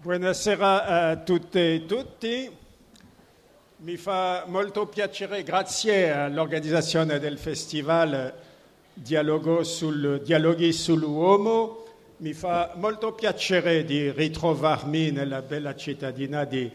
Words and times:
Buonasera 0.00 1.08
a 1.10 1.16
tutte 1.16 1.74
e 1.74 1.84
tutti. 1.84 2.48
Mi 3.78 3.96
fa 3.96 4.44
molto 4.46 4.86
piacere, 4.86 5.42
grazie 5.42 6.12
all'organizzazione 6.12 7.18
del 7.18 7.36
festival 7.36 8.32
sul, 9.62 10.22
Dialoghi 10.24 10.72
sull'uomo, 10.72 11.84
mi 12.18 12.32
fa 12.32 12.74
molto 12.76 13.10
piacere 13.10 13.84
di 13.84 14.12
ritrovarmi 14.12 15.10
nella 15.10 15.42
bella 15.42 15.74
cittadina 15.74 16.44
di, 16.44 16.70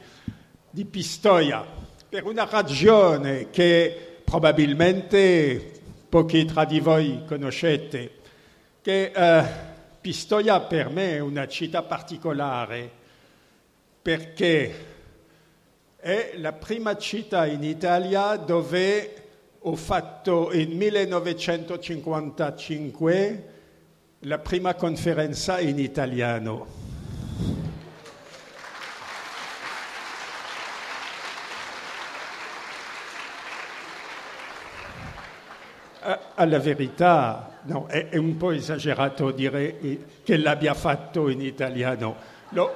di 0.69 0.83
Pistoia, 0.83 1.65
per 2.09 2.25
una 2.25 2.43
ragione 2.43 3.49
che 3.51 4.19
probabilmente 4.21 5.79
pochi 6.09 6.43
tra 6.43 6.65
di 6.65 6.81
voi 6.81 7.23
conoscete, 7.25 8.11
che 8.81 9.11
eh, 9.15 9.43
Pistoia 10.01 10.59
per 10.59 10.89
me 10.89 11.13
è 11.13 11.19
una 11.19 11.47
città 11.47 11.83
particolare 11.83 12.99
perché 14.03 14.91
è 15.95 16.34
la 16.35 16.52
prima 16.52 16.98
città 16.98 17.45
in 17.45 17.63
Italia 17.63 18.35
dove 18.35 19.13
ho 19.59 19.76
fatto 19.77 20.52
in 20.52 20.76
1955 20.76 23.52
la 24.20 24.39
prima 24.39 24.73
conferenza 24.73 25.62
in 25.62 25.79
italiano. 25.79 26.81
Alla 36.35 36.59
verità, 36.59 37.59
no, 37.62 37.88
è, 37.88 38.17
un 38.17 38.35
po' 38.35 38.51
esagerato 38.51 39.31
dire 39.31 39.77
che 40.23 40.35
l'abbia 40.35 40.73
fatto 40.73 41.29
in 41.29 41.40
italiano. 41.40 42.17
L'ho, 42.49 42.76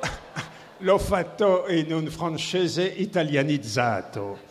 l'ho 0.79 0.97
fatto 0.97 1.65
in 1.69 1.91
un 1.93 2.07
francese 2.07 2.83
italianizzato. 2.83 4.45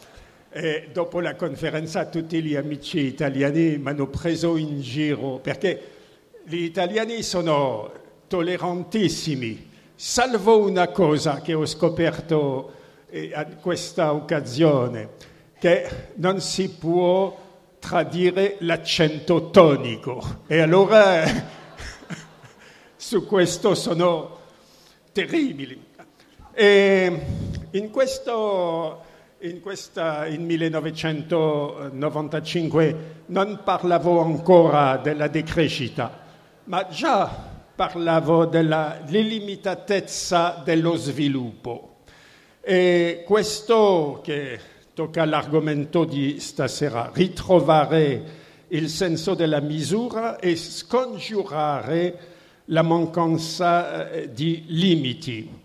E 0.51 0.89
dopo 0.93 1.21
la 1.21 1.35
conferenza 1.35 2.07
tutti 2.07 2.43
gli 2.43 2.57
amici 2.57 3.01
italiani 3.01 3.77
mi 3.77 3.89
hanno 3.89 4.07
preso 4.07 4.57
in 4.57 4.81
giro 4.81 5.39
perché 5.39 5.91
gli 6.45 6.63
italiani 6.63 7.23
sono 7.23 7.93
tollerantissimi, 8.27 9.71
salvo 9.95 10.59
una 10.59 10.89
cosa 10.89 11.41
che 11.43 11.55
ho 11.55 11.67
scoperto 11.67 12.73
eh, 13.11 13.33
a 13.35 13.45
questa 13.45 14.13
occasione, 14.13 15.11
che 15.59 16.13
non 16.15 16.41
si 16.41 16.71
può 16.71 17.45
tradire 17.79 18.57
l'accento 18.61 19.51
tonico. 19.51 20.41
E 20.47 20.61
allora 20.61 21.25
su 22.97 23.27
questo 23.27 23.75
sono 23.75 24.39
terribili. 25.13 25.86
E 26.59 27.21
in 27.73 27.91
questo 27.91 29.03
in, 29.41 29.61
questa, 29.61 30.25
in 30.27 30.47
1995 30.47 32.97
non 33.27 33.61
parlavo 33.63 34.23
ancora 34.23 34.97
della 34.97 35.29
decrescita, 35.29 36.19
ma 36.65 36.89
già 36.89 37.29
parlavo 37.75 38.47
dell'illimitatezza 38.47 40.63
dello 40.65 40.97
sviluppo. 40.97 41.97
E 42.63 43.23
questo 43.27 44.23
che 44.25 44.59
tocca 44.95 45.21
all'argomento 45.21 46.05
di 46.05 46.41
stasera, 46.41 47.11
ritrovare 47.13 48.45
il 48.69 48.89
senso 48.89 49.35
della 49.35 49.61
misura 49.61 50.39
e 50.39 50.57
scongiurare 50.57 52.19
la 52.65 52.81
mancanza 52.81 54.11
eh, 54.11 54.33
di 54.33 54.65
limiti. 54.69 55.65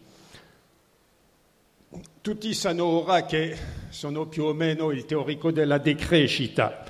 Tutti 2.22 2.54
sanno 2.54 2.86
ora 2.86 3.26
che 3.26 3.58
sono 3.90 4.28
più 4.28 4.44
o 4.44 4.54
meno 4.54 4.92
il 4.92 5.06
teorico 5.06 5.50
della 5.50 5.80
decrescita. 5.80 6.84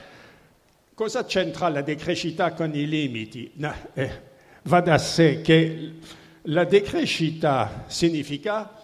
Cosa 0.94 1.24
c'entra 1.24 1.70
la 1.70 1.82
decrescita 1.82 2.52
con 2.52 2.76
i 2.76 2.86
limiti? 2.86 3.50
No, 3.54 3.74
eh, 3.94 4.22
va 4.64 4.82
da 4.82 4.98
sé 4.98 5.40
che 5.40 5.94
la 6.42 6.66
decrescita 6.66 7.86
significa 7.88 8.78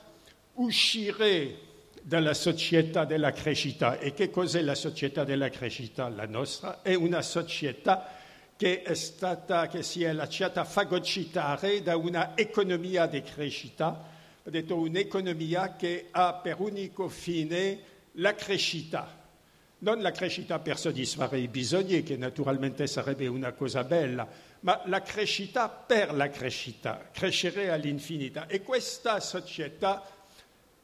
uscire 0.53 1.57
dalla 2.01 2.33
società 2.33 3.03
della 3.03 3.33
crescita. 3.33 3.99
E 3.99 4.13
che 4.13 4.29
cos'è 4.29 4.61
la 4.61 4.75
società 4.75 5.25
della 5.25 5.49
crescita? 5.49 6.07
La 6.07 6.27
nostra 6.27 6.81
è 6.81 6.93
una 6.93 7.21
società 7.23 8.07
che 8.55 8.83
è 8.83 8.93
stata, 8.93 9.67
che 9.67 9.83
si 9.83 10.01
è 10.01 10.13
lasciata 10.13 10.63
fagocitare 10.63 11.81
da 11.81 11.97
una 11.97 12.37
economia 12.37 13.05
di 13.05 13.21
crescita 13.21 14.15
ho 14.47 14.49
detto 14.49 14.77
un'economia 14.77 15.75
che 15.75 16.07
ha 16.09 16.35
per 16.35 16.61
unico 16.61 17.09
fine 17.09 17.79
la 18.13 18.33
crescita, 18.33 19.25
non 19.79 20.01
la 20.01 20.11
crescita 20.11 20.59
per 20.59 20.77
soddisfare 20.77 21.37
i 21.37 21.49
bisogni, 21.49 22.01
che 22.01 22.15
naturalmente 22.15 22.87
sarebbe 22.87 23.27
una 23.27 23.51
cosa 23.51 23.83
bella, 23.83 24.25
ma 24.61 24.81
la 24.85 25.01
crescita 25.01 25.67
per 25.67 26.13
la 26.13 26.29
crescita, 26.29 27.09
crescere 27.11 27.71
all'infinita. 27.71 28.47
E 28.47 28.61
questa 28.61 29.19
società 29.19 30.09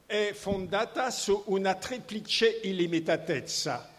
è 0.05 0.33
fondata 0.33 1.09
su 1.09 1.43
una 1.45 1.75
triplice 1.75 2.59
illimitatezza. 2.63 3.91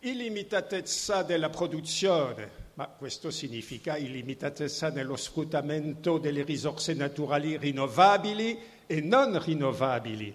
Illimitatezza 0.00 1.22
della 1.22 1.50
produzione, 1.50 2.50
ma 2.74 2.88
questo 2.88 3.30
significa 3.30 3.96
illimitatezza 3.96 4.90
nello 4.90 5.14
sfruttamento 5.14 6.18
delle 6.18 6.42
risorse 6.42 6.94
naturali 6.94 7.56
rinnovabili 7.56 8.73
e 8.86 9.00
non 9.00 9.42
rinnovabili. 9.42 10.34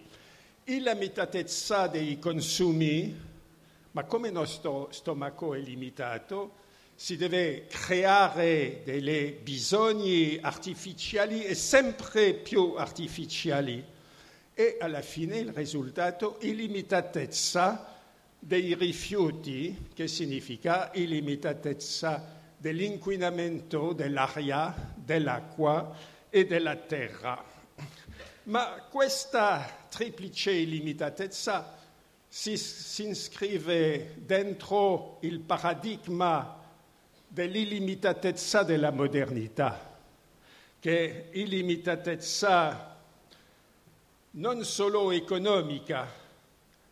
Illimitatezza 0.66 1.88
dei 1.88 2.20
consumi, 2.20 3.16
ma 3.92 4.04
come 4.04 4.28
il 4.28 4.34
nostro 4.34 4.90
stomaco 4.92 5.54
è 5.54 5.60
limitato, 5.60 6.58
si 6.96 7.16
deve 7.16 7.66
creare 7.68 8.82
dei 8.84 9.40
bisogni 9.42 10.38
artificiali 10.42 11.46
e 11.46 11.56
sempre 11.56 12.34
più 12.34 12.74
artificiali 12.76 13.84
e 14.54 14.78
alla 14.82 15.02
fine 15.02 15.38
il 15.38 15.54
risultato 15.54 16.38
illimitatezza 16.42 17.96
dei 18.38 18.76
rifiuti, 18.76 19.88
che 19.94 20.10
significa 20.10 20.92
illimitatezza 20.94 22.36
dell'inquinamento 22.58 23.94
dell'aria, 23.94 24.94
dell'acqua 24.96 25.96
e 26.30 26.46
della 26.46 26.76
terra. 26.76 27.42
Ma 28.50 28.84
questa 28.90 29.86
triplice 29.90 30.50
illimitatezza 30.50 31.78
si, 32.28 32.58
si 32.58 33.08
iscrive 33.08 34.16
dentro 34.18 35.20
il 35.22 35.40
paradigma 35.40 36.58
dell'illimitatezza 37.28 38.64
della 38.64 38.90
modernità, 38.90 40.00
che 40.80 41.30
è 41.30 41.38
illimitatezza 41.38 42.98
non 44.32 44.64
solo 44.64 45.12
economica, 45.12 46.12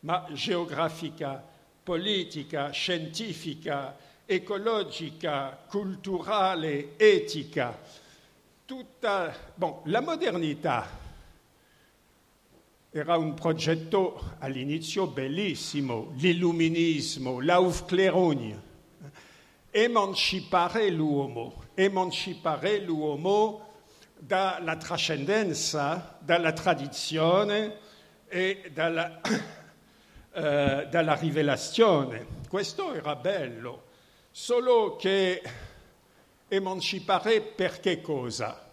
ma 0.02 0.28
geografica, 0.34 1.44
politica, 1.82 2.70
scientifica, 2.70 3.98
ecologica, 4.28 5.58
culturale, 5.68 6.96
etica. 6.98 7.76
Tutta, 8.64 9.36
bon, 9.56 9.82
la 9.86 10.02
modernità 10.02 11.06
era 13.00 13.16
un 13.18 13.36
progetto 13.36 14.36
all'inizio 14.40 15.08
bellissimo, 15.08 16.14
l'illuminismo, 16.16 17.40
l'Aufklärung, 17.40 18.60
emancipare 19.70 20.90
l'uomo, 20.90 21.66
emancipare 21.76 22.80
l'uomo 22.80 23.76
dalla 24.18 24.78
trascendenza, 24.78 26.18
dalla 26.20 26.54
tradizione 26.54 27.78
e 28.28 28.72
dalla, 28.74 29.22
eh, 30.34 30.88
dalla 30.90 31.14
rivelazione. 31.16 32.26
Questo 32.50 32.94
era 32.94 33.16
bello, 33.16 33.84
solo 34.32 34.96
che 34.96 35.44
emancipare 36.48 37.42
per 37.42 37.80
che 37.80 38.02
cosa? 38.02 38.67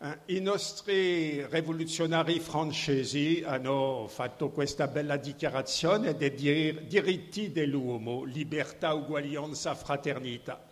Eh, 0.00 0.36
I 0.36 0.40
nostri 0.40 1.44
rivoluzionari 1.48 2.38
francesi 2.38 3.42
hanno 3.44 4.06
fatto 4.06 4.50
questa 4.50 4.86
bella 4.86 5.16
dichiarazione 5.16 6.16
dei 6.16 6.36
diritti 6.86 7.50
dell'uomo, 7.50 8.22
libertà, 8.22 8.94
uguaglianza, 8.94 9.74
fraternità. 9.74 10.64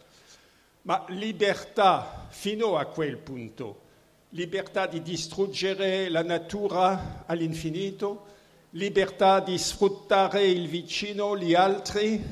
Ma 0.83 1.05
libertà 1.09 2.29
fino 2.29 2.77
a 2.77 2.85
quel 2.85 3.17
punto, 3.17 3.81
libertà 4.29 4.87
di 4.87 5.03
distruggere 5.03 6.09
la 6.09 6.23
natura 6.23 7.25
all'infinito, 7.27 8.27
libertà 8.71 9.41
di 9.41 9.59
sfruttare 9.59 10.47
il 10.47 10.69
vicino, 10.69 11.37
gli 11.37 11.55
altri, 11.55 12.23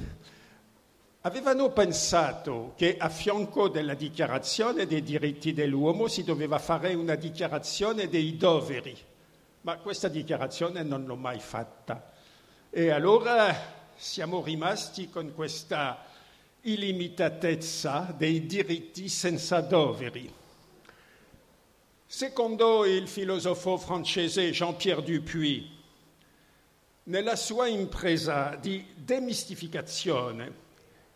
avevano 1.26 1.70
pensato 1.70 2.74
che 2.76 2.96
a 2.98 3.08
fianco 3.08 3.68
della 3.68 3.94
dichiarazione 3.94 4.86
dei 4.86 5.02
diritti 5.02 5.54
dell'uomo 5.54 6.06
si 6.06 6.22
doveva 6.22 6.58
fare 6.58 6.92
una 6.92 7.14
dichiarazione 7.14 8.08
dei 8.08 8.36
doveri. 8.36 8.96
ma 9.62 9.78
questa 9.78 10.08
dichiarazione 10.08 10.82
non 10.82 11.06
l'ho 11.06 11.16
mai 11.16 11.40
fatta. 11.40 12.12
E 12.68 12.90
allora 12.90 13.56
siamo 13.96 14.42
rimasti 14.42 15.08
con 15.08 15.32
questa 15.34 16.04
illimitatezza 16.60 18.14
dei 18.14 18.44
diritti 18.44 19.08
senza 19.08 19.60
doveri. 19.60 20.30
Secondo 22.04 22.84
il 22.84 23.08
filosofo 23.08 23.78
francese 23.78 24.50
Jean-Pierre 24.50 25.02
Dupuis, 25.02 25.64
nella 27.04 27.36
sua 27.36 27.66
impresa 27.66 28.56
di 28.56 28.84
demistificazione, 28.94 30.63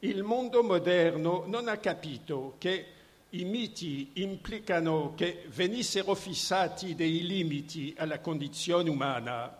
il 0.00 0.22
mondo 0.22 0.62
moderno 0.62 1.44
non 1.46 1.66
ha 1.66 1.76
capito 1.78 2.54
che 2.58 2.86
i 3.30 3.44
miti 3.44 4.10
implicano 4.14 5.12
che 5.16 5.44
venissero 5.48 6.14
fissati 6.14 6.94
dei 6.94 7.26
limiti 7.26 7.94
alla 7.98 8.20
condizione 8.20 8.88
umana, 8.88 9.54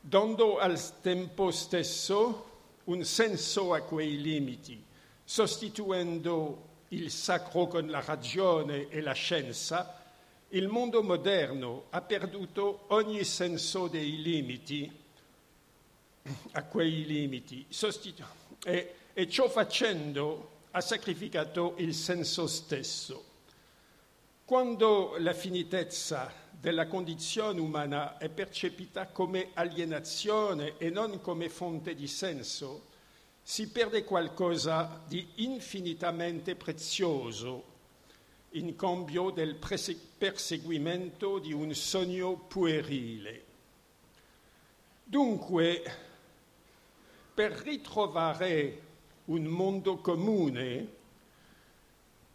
dando 0.00 0.58
al 0.58 0.80
tempo 1.00 1.50
stesso 1.50 2.46
un 2.84 3.04
senso 3.04 3.74
a 3.74 3.80
quei 3.80 4.20
limiti, 4.20 4.82
sostituendo 5.24 6.66
il 6.88 7.10
sacro 7.10 7.66
con 7.66 7.88
la 7.88 8.00
ragione 8.00 8.88
e 8.88 9.00
la 9.00 9.12
scienza, 9.12 10.02
il 10.50 10.68
mondo 10.68 11.02
moderno 11.02 11.86
ha 11.90 12.00
perduto 12.00 12.84
ogni 12.88 13.24
senso 13.24 13.88
dei 13.88 14.22
limiti 14.22 14.90
a 16.52 16.62
quei 16.62 17.04
limiti 17.04 17.66
sostitu- 17.68 18.24
e, 18.64 18.94
e 19.18 19.28
ciò 19.28 19.48
facendo 19.48 20.66
ha 20.70 20.80
sacrificato 20.80 21.74
il 21.78 21.92
senso 21.92 22.46
stesso. 22.46 23.24
Quando 24.44 25.16
la 25.18 25.32
finitezza 25.32 26.32
della 26.52 26.86
condizione 26.86 27.58
umana 27.58 28.16
è 28.18 28.28
percepita 28.28 29.08
come 29.08 29.50
alienazione 29.54 30.78
e 30.78 30.90
non 30.90 31.20
come 31.20 31.48
fonte 31.48 31.96
di 31.96 32.06
senso, 32.06 32.84
si 33.42 33.68
perde 33.70 34.04
qualcosa 34.04 35.02
di 35.08 35.26
infinitamente 35.38 36.54
prezioso 36.54 37.64
in 38.50 38.76
cambio 38.76 39.30
del 39.30 39.56
perseguimento 39.56 41.40
di 41.40 41.52
un 41.52 41.74
sogno 41.74 42.36
puerile. 42.36 43.44
Dunque, 45.02 45.82
per 47.34 47.50
ritrovare 47.50 48.86
un 49.28 49.44
mondo 49.44 49.98
comune, 49.98 50.96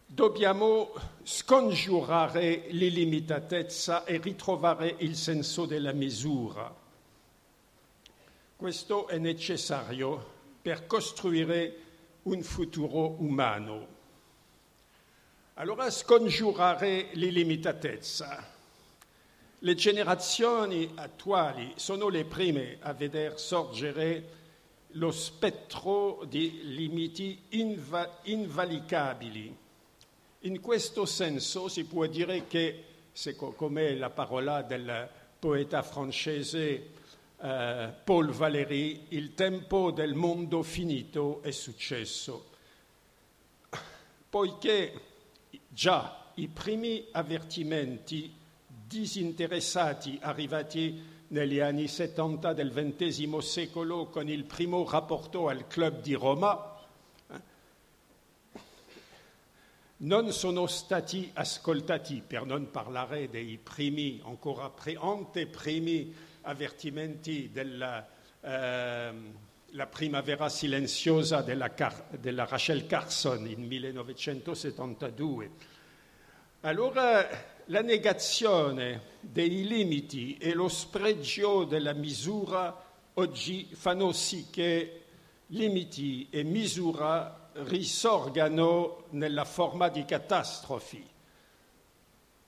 dobbiamo 0.06 0.92
scongiurare 1.24 2.66
l'illimitatezza 2.68 4.04
e 4.04 4.18
ritrovare 4.18 4.94
il 4.98 5.16
senso 5.16 5.66
della 5.66 5.92
misura. 5.92 6.72
Questo 8.56 9.08
è 9.08 9.18
necessario 9.18 10.32
per 10.62 10.86
costruire 10.86 11.76
un 12.22 12.42
futuro 12.42 13.20
umano. 13.20 13.88
Allora 15.54 15.90
scongiurare 15.90 17.08
l'illimitatezza. 17.14 18.52
Le 19.58 19.74
generazioni 19.74 20.92
attuali 20.94 21.72
sono 21.74 22.08
le 22.08 22.24
prime 22.24 22.78
a 22.80 22.92
veder 22.92 23.38
sorgere 23.40 24.42
lo 24.96 25.10
spettro 25.10 26.24
di 26.28 26.74
limiti 26.74 27.40
inva- 27.50 28.18
invalicabili. 28.22 29.56
In 30.40 30.60
questo 30.60 31.06
senso 31.06 31.68
si 31.68 31.84
può 31.84 32.06
dire 32.06 32.46
che, 32.46 32.84
come 33.56 33.94
la 33.94 34.10
parola 34.10 34.62
del 34.62 35.08
poeta 35.38 35.82
francese 35.82 36.90
eh, 37.40 37.92
Paul 38.04 38.30
Valéry, 38.30 39.06
il 39.08 39.34
tempo 39.34 39.90
del 39.90 40.14
mondo 40.14 40.62
finito 40.62 41.42
è 41.42 41.50
successo, 41.50 42.50
poiché 44.28 45.00
già 45.68 46.30
i 46.34 46.48
primi 46.48 47.06
avvertimenti 47.12 48.32
disinteressati 48.86 50.18
arrivati 50.20 51.13
negli 51.34 51.58
anni 51.58 51.88
70 51.88 52.52
del 52.52 52.70
XX 52.70 53.38
secolo 53.38 54.06
con 54.06 54.28
il 54.28 54.44
primo 54.44 54.88
rapporto 54.88 55.48
al 55.48 55.66
club 55.66 56.00
di 56.00 56.14
Roma, 56.14 56.78
non 59.96 60.30
sono 60.30 60.68
stati 60.68 61.28
ascoltati, 61.34 62.22
per 62.24 62.44
non 62.44 62.70
parlare 62.70 63.28
dei 63.28 63.58
primi, 63.60 64.22
ancora 64.24 64.70
pre- 64.70 64.96
anteprimi 64.96 66.14
avvertimenti 66.42 67.50
della 67.50 68.06
eh, 68.40 69.12
primavera 69.90 70.48
silenziosa 70.48 71.42
della, 71.42 71.74
Rachel 72.46 72.86
Carson 72.86 73.44
in 73.48 73.66
1972. 73.66 75.50
Allora 76.60 77.26
la 77.66 77.80
negazione 77.80 79.12
dei 79.20 79.66
limiti 79.66 80.36
e 80.36 80.52
lo 80.52 80.68
spregio 80.68 81.64
della 81.64 81.94
misura 81.94 82.82
oggi 83.14 83.68
fanno 83.72 84.12
sì 84.12 84.48
che 84.50 85.02
limiti 85.48 86.28
e 86.30 86.42
misura 86.42 87.50
risorgano 87.52 89.04
nella 89.10 89.44
forma 89.44 89.88
di 89.88 90.04
catastrofi. 90.04 91.06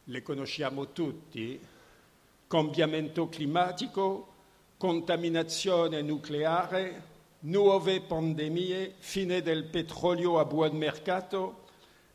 Le 0.04 0.22
conosciamo 0.22 0.92
tutti, 0.92 1.58
cambiamento 2.46 3.28
climatico, 3.28 4.34
contaminazione 4.76 6.02
nucleare, 6.02 7.14
nuove 7.40 8.00
pandemie, 8.02 8.94
fine 8.98 9.40
del 9.40 9.64
petrolio 9.64 10.38
a 10.38 10.44
buon 10.44 10.76
mercato, 10.76 11.64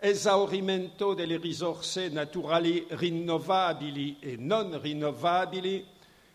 esaurimento 0.03 1.13
delle 1.13 1.37
risorse 1.37 2.09
naturali 2.09 2.87
rinnovabili 2.89 4.17
e 4.19 4.35
non 4.35 4.81
rinnovabili, 4.81 5.85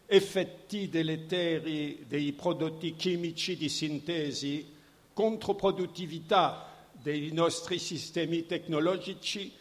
effetti 0.07 0.89
deleteri 0.89 2.05
dei 2.07 2.33
prodotti 2.33 2.95
chimici 2.95 3.57
di 3.57 3.69
sintesi, 3.69 4.73
controproduttività 5.13 6.87
dei 6.93 7.33
nostri 7.33 7.81
sistemi 7.81 8.47
tecnologici, 8.47 9.53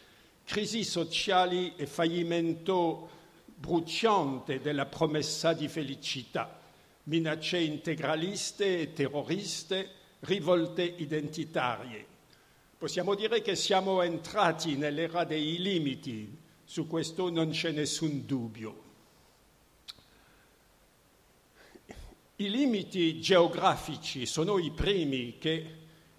crisi 0.44 0.84
sociali 0.84 1.72
e 1.74 1.86
fallimento 1.86 3.08
bruciante 3.56 4.60
della 4.60 4.86
promessa 4.86 5.52
di 5.52 5.66
felicità, 5.66 6.60
minacce 7.04 7.58
integraliste 7.58 8.82
e 8.82 8.92
terroriste, 8.92 9.90
rivolte 10.20 10.84
identitarie. 10.84 12.14
Possiamo 12.78 13.14
dire 13.14 13.40
che 13.40 13.56
siamo 13.56 14.02
entrati 14.02 14.76
nell'era 14.76 15.24
dei 15.24 15.56
limiti, 15.62 16.36
su 16.62 16.86
questo 16.86 17.30
non 17.30 17.48
c'è 17.48 17.70
nessun 17.70 18.26
dubbio. 18.26 18.82
I 22.36 22.50
limiti 22.50 23.18
geografici 23.18 24.26
sono 24.26 24.58
i 24.58 24.70
primi 24.72 25.38
che 25.38 25.76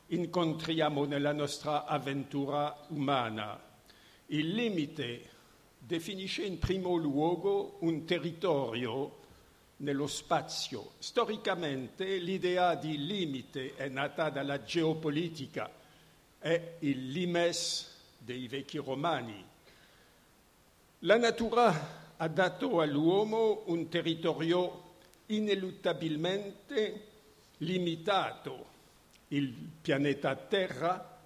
incontriamo 0.07 1.05
nella 1.05 1.31
nostra 1.31 1.85
avventura 1.85 2.87
umana. 2.87 3.61
Il 4.25 4.49
limite 4.49 5.29
definisce 5.77 6.43
in 6.43 6.57
primo 6.57 6.95
luogo 6.95 7.77
un 7.81 8.03
territorio 8.03 9.19
nello 9.77 10.07
spazio. 10.07 10.93
Storicamente 10.97 12.17
l'idea 12.17 12.73
di 12.73 13.05
limite 13.05 13.75
è 13.75 13.89
nata 13.89 14.31
dalla 14.31 14.63
geopolitica 14.63 15.76
è 16.47 16.75
il 16.79 17.11
limes 17.11 17.93
dei 18.17 18.47
vecchi 18.47 18.77
romani. 18.77 19.43
La 20.99 21.17
natura 21.17 22.15
ha 22.15 22.27
dato 22.29 22.79
all'uomo 22.79 23.63
un 23.65 23.89
territorio 23.89 24.93
ineluttabilmente 25.25 27.05
limitato, 27.57 28.65
il 29.29 29.49
pianeta 29.49 30.35
Terra, 30.37 31.19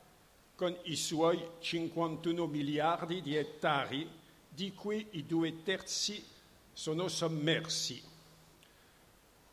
con 0.56 0.76
i 0.84 0.96
suoi 0.96 1.40
51 1.60 2.48
miliardi 2.48 3.22
di 3.22 3.36
ettari, 3.36 4.10
di 4.50 4.74
cui 4.74 5.06
i 5.12 5.28
due 5.28 5.62
terzi 5.62 6.26
sono 6.74 7.08
sommersi. 7.08 8.02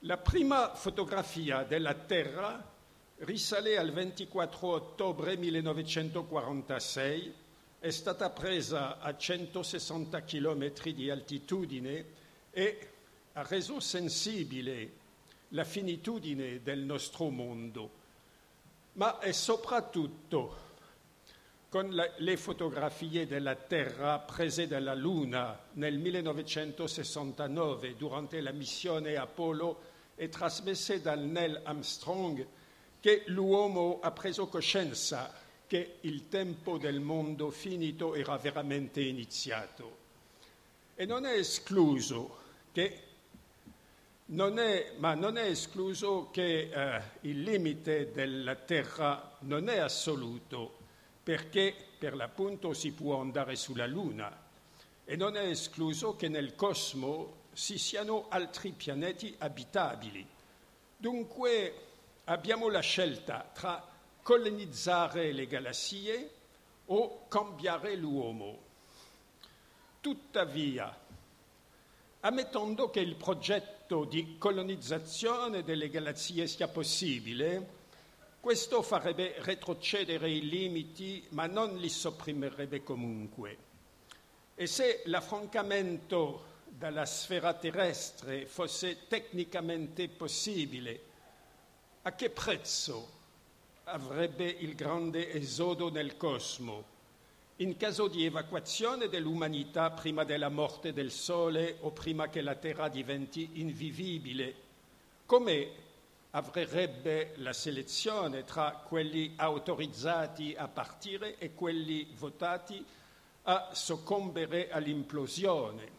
La 0.01 0.17
prima 0.17 0.75
fotografia 0.75 1.63
della 1.65 1.93
Terra 1.93 2.77
risale 3.19 3.77
al 3.79 3.91
24 3.93 4.69
ottobre 4.69 5.37
1946, 5.37 7.35
è 7.81 7.91
stata 7.91 8.31
presa 8.31 8.99
a 8.99 9.17
160 9.17 10.23
km 10.23 10.73
di 10.91 11.11
altitudine 11.11 12.05
e 12.51 12.91
ha 13.33 13.43
reso 13.43 13.81
sensibile 13.81 14.93
la 15.49 15.65
finitudine 15.65 16.63
del 16.63 16.81
nostro 16.81 17.31
mondo, 17.31 17.91
ma 18.95 19.19
è 19.19 19.33
soprattutto 19.33 20.67
con 21.69 21.89
le 22.17 22.37
fotografie 22.37 23.27
della 23.27 23.55
Terra 23.55 24.19
prese 24.21 24.67
dalla 24.67 24.95
Luna 24.95 25.59
nel 25.75 25.99
1969 25.99 27.97
durante 27.97 28.41
la 28.41 28.53
missione 28.53 29.17
Apollo 29.17 29.81
e 30.15 30.29
trasmesse 30.29 31.01
da 31.01 31.15
Neil 31.15 31.61
Armstrong 31.63 32.47
che 33.01 33.25
l'uomo 33.27 34.01
ha 34.01 34.11
preso 34.11 34.49
coscienza 34.49 35.33
che 35.67 35.99
il 36.01 36.29
tempo 36.29 36.79
del 36.79 37.01
mondo 37.01 37.51
finito 37.51 38.15
era 38.15 38.37
veramente 38.39 39.01
iniziato. 39.03 39.97
E 40.95 41.05
non 41.05 41.27
è 41.27 41.35
escluso 41.35 42.37
che 42.73 43.03
non 44.27 44.59
è, 44.59 44.95
ma 44.97 45.15
non 45.15 45.37
è 45.37 45.45
escluso 45.45 46.29
che 46.31 46.71
eh, 46.71 47.03
il 47.23 47.43
limite 47.43 48.11
della 48.13 48.55
Terra 48.57 49.37
non 49.41 49.69
è 49.69 49.79
assoluto, 49.79 50.77
perché 51.23 51.75
per 51.99 52.15
l'appunto 52.15 52.73
si 52.73 52.93
può 52.93 53.21
andare 53.21 53.57
sulla 53.57 53.87
Luna 53.87 54.47
e 55.05 55.17
non 55.17 55.37
è 55.37 55.45
escluso 55.45 56.17
che 56.17 56.29
nel 56.29 56.55
cosmo 56.55 57.47
ci 57.55 57.79
siano 57.79 58.27
altri 58.29 58.73
pianeti 58.73 59.35
abitabili. 59.39 60.27
Dunque 60.97 61.88
abbiamo 62.29 62.69
la 62.69 62.81
scelta 62.81 63.51
tra 63.53 63.87
colonizzare 64.23 65.33
le 65.33 65.47
galassie 65.47 66.31
o 66.87 67.27
cambiare 67.29 67.97
l'uomo. 67.97 68.67
Tuttavia, 70.01 70.95
ammettendo 72.21 72.91
che 72.91 73.01
il 73.01 73.17
progetto 73.17 74.05
di 74.05 74.37
colonizzazione 74.37 75.63
delle 75.63 75.89
galassie 75.89 76.47
sia 76.47 76.69
possibile, 76.69 77.77
questo 78.41 78.83
farebbe 78.83 79.37
retrocedere 79.39 80.31
i 80.31 80.47
limiti, 80.47 81.27
ma 81.31 81.47
non 81.47 81.77
li 81.77 81.89
sopprimerebbe 81.89 82.83
comunque. 82.83 83.57
E 84.55 84.67
se 84.67 85.03
l'affrancamento 85.07 86.57
dalla 86.67 87.07
sfera 87.07 87.55
terrestre 87.55 88.47
fosse 88.47 89.07
tecnicamente 89.09 90.09
possibile, 90.09 91.08
a 92.09 92.13
che 92.13 92.31
prezzo 92.31 93.17
avrebbe 93.85 94.47
il 94.47 94.75
grande 94.75 95.31
esodo 95.31 95.91
nel 95.91 96.17
cosmo? 96.17 96.97
In 97.57 97.77
caso 97.77 98.09
di 98.09 98.25
evacuazione 98.25 99.09
dell'umanità 99.09 99.91
prima 99.91 100.25
della 100.25 100.49
morte 100.49 100.95
del 100.95 101.11
Sole 101.11 101.77
o 101.81 101.91
prima 101.91 102.29
che 102.29 102.41
la 102.41 102.55
Terra 102.55 102.89
diventi 102.89 103.61
invivibile, 103.61 104.55
come 105.27 105.71
avrebbe 106.31 107.35
la 107.37 107.53
selezione 107.53 108.45
tra 108.45 108.71
quelli 108.89 109.35
autorizzati 109.37 110.55
a 110.57 110.67
partire 110.67 111.37
e 111.37 111.53
quelli 111.53 112.09
votati 112.17 112.83
a 113.43 113.69
soccombere 113.73 114.71
all'implosione? 114.71 115.98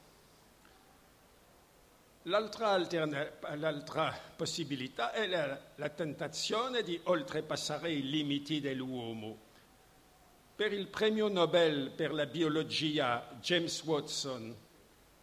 L'altra, 2.23 4.17
possibilità 4.35 5.11
è 5.11 5.25
la, 5.25 5.59
la 5.75 5.89
tentazione 5.89 6.83
di 6.83 6.99
oltrepassare 7.03 7.91
i 7.91 8.07
limiti 8.09 8.59
dell'uomo 8.59 9.47
per 10.59 10.73
il 10.73 10.87
premio 10.87 11.29
Nobel 11.29 11.91
per 11.91 12.11
la 12.11 12.25
biologia 12.25 13.29
James 13.39 13.81
Watson 13.83 14.53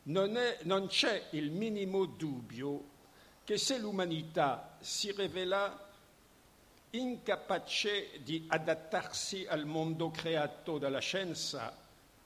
non, 0.04 0.34
è, 0.34 0.60
non 0.62 0.86
c'è 0.86 1.26
il 1.32 1.50
minimo 1.50 2.06
dubbio 2.06 2.94
che 3.44 3.58
se 3.58 3.78
l'umanità 3.78 4.78
si 4.80 5.12
rivela 5.12 5.90
incapace 6.90 8.22
di 8.22 8.46
adattarsi 8.48 9.44
al 9.46 9.66
mondo 9.66 10.10
creato 10.10 10.78
dalla 10.78 11.00
scienza, 11.00 11.76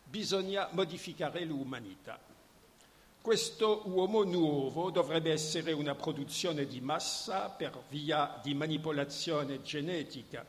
bisogna 0.04 0.68
modificare 0.70 1.44
l'umanità. 1.44 2.29
Questo 3.22 3.82
uomo 3.84 4.22
nuovo 4.22 4.90
dovrebbe 4.90 5.30
essere 5.30 5.72
una 5.72 5.94
produzione 5.94 6.66
di 6.66 6.80
massa 6.80 7.50
per 7.50 7.82
via 7.88 8.40
di 8.42 8.54
manipolazione 8.54 9.62
genetica 9.62 10.44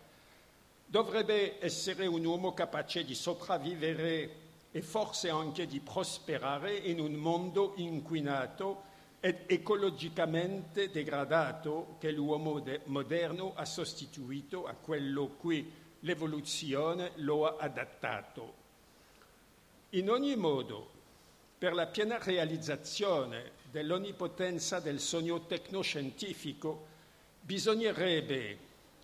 dovrebbe 0.92 1.64
essere 1.64 2.06
un 2.06 2.26
uomo 2.26 2.54
capace 2.54 3.06
di 3.06 3.16
sopravvivere 3.16 4.36
e 4.72 4.82
forse 4.82 5.30
anche 5.30 5.66
di 5.66 5.80
prosperare 5.80 6.76
in 6.76 7.00
un 7.00 7.14
mondo 7.14 7.72
inquinato 7.78 8.84
ed 9.22 9.44
ecologicamente 9.46 10.92
degradato 10.92 11.96
che 11.98 12.12
l'uomo 12.12 12.62
moderno 12.86 13.54
ha 13.56 13.64
sostituito 13.64 14.66
a 14.66 14.74
quello 14.74 15.28
cui 15.40 15.72
l'evoluzione 16.02 17.12
lo 17.16 17.48
ha 17.48 17.56
adattato. 17.64 18.54
In 19.92 20.10
ogni 20.10 20.36
modo, 20.36 20.91
per 21.62 21.76
la 21.76 21.86
piena 21.86 22.18
realizzazione 22.18 23.52
dell'onnipotenza 23.70 24.80
del 24.80 25.00
sogno 25.00 25.46
tecnoscientifico, 25.46 26.88
bisognerebbe 27.40 28.58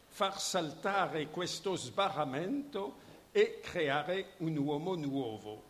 far 0.08 0.42
saltare 0.42 1.28
questo 1.28 1.76
sbarramento 1.76 2.96
e 3.32 3.60
creare 3.62 4.30
un 4.38 4.58
uomo 4.58 4.96
nuovo. 4.96 5.62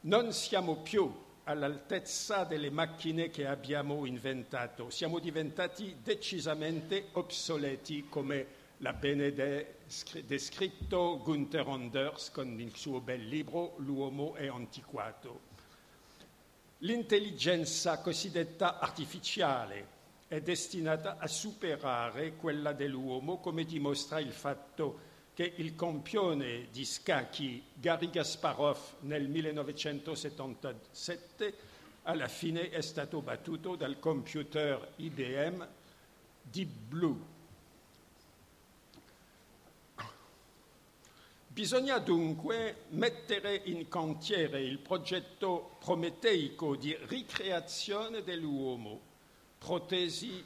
Non 0.00 0.34
siamo 0.34 0.76
più 0.76 1.10
all'altezza 1.44 2.44
delle 2.44 2.68
macchine 2.68 3.30
che 3.30 3.46
abbiamo 3.46 4.04
inventato, 4.04 4.90
siamo 4.90 5.20
diventati 5.20 6.00
decisamente 6.02 7.08
obsoleti 7.12 8.10
come 8.10 8.46
l'ha 8.76 8.92
bene 8.92 9.32
descritto 10.26 11.18
Gunther 11.22 11.66
Anders 11.66 12.30
con 12.30 12.60
il 12.60 12.76
suo 12.76 13.00
bel 13.00 13.26
libro 13.26 13.76
L'uomo 13.78 14.34
è 14.34 14.48
antiquato. 14.48 15.51
L'intelligenza 16.84 18.00
cosiddetta 18.00 18.80
artificiale, 18.80 19.86
è 20.26 20.40
destinata 20.40 21.16
a 21.16 21.28
superare 21.28 22.34
quella 22.34 22.72
dell'uomo, 22.72 23.38
come 23.38 23.64
dimostra 23.64 24.18
il 24.18 24.32
fatto 24.32 24.98
che 25.32 25.52
il 25.58 25.76
campione 25.76 26.66
di 26.72 26.84
scacchi 26.84 27.62
Gary 27.72 28.10
Kasparov 28.10 28.94
nel 29.02 29.28
1977 29.28 31.54
alla 32.02 32.26
fine 32.26 32.70
è 32.70 32.80
stato 32.80 33.20
battuto 33.20 33.76
dal 33.76 34.00
computer 34.00 34.94
IBM 34.96 35.64
Deep 36.42 36.70
Blue. 36.88 37.31
Bisogna 41.52 41.98
dunque 41.98 42.84
mettere 42.92 43.60
in 43.64 43.86
cantiere 43.86 44.62
il 44.62 44.78
progetto 44.78 45.76
prometeico 45.80 46.76
di 46.76 46.96
ricreazione 47.08 48.22
dell'uomo 48.22 49.00
protesi, 49.58 50.42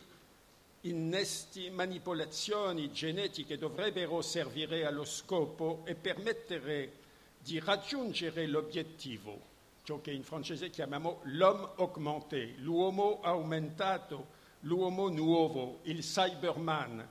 innesti, 0.81 1.71
manipolazioni 1.71 2.91
genetiche 2.91 3.57
dovrebbero 3.57 4.21
servire 4.21 4.85
allo 4.85 5.05
scopo 5.05 5.83
e 5.85 5.95
permettere 5.95 6.95
di 7.39 7.61
raggiungere 7.61 8.49
l'obiettivo, 8.49 9.41
ciò 9.85 10.01
che 10.01 10.11
in 10.11 10.25
francese 10.25 10.71
chiamiamo 10.71 11.21
l'homme 11.27 11.69
augmenté, 11.77 12.55
l'uomo 12.57 13.21
aumentato, 13.23 14.27
l'uomo 14.63 15.09
nuovo, 15.09 15.79
il 15.83 16.01
cyberman. 16.01 17.09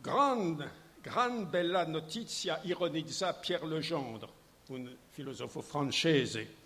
Gran, 0.00 0.80
gran 1.02 1.50
bella 1.50 1.84
notizia 1.84 2.60
ironizza 2.62 3.34
Pierre 3.34 3.66
Legendre, 3.66 4.28
un 4.68 4.88
filosofo 5.10 5.60
francese. 5.60 6.60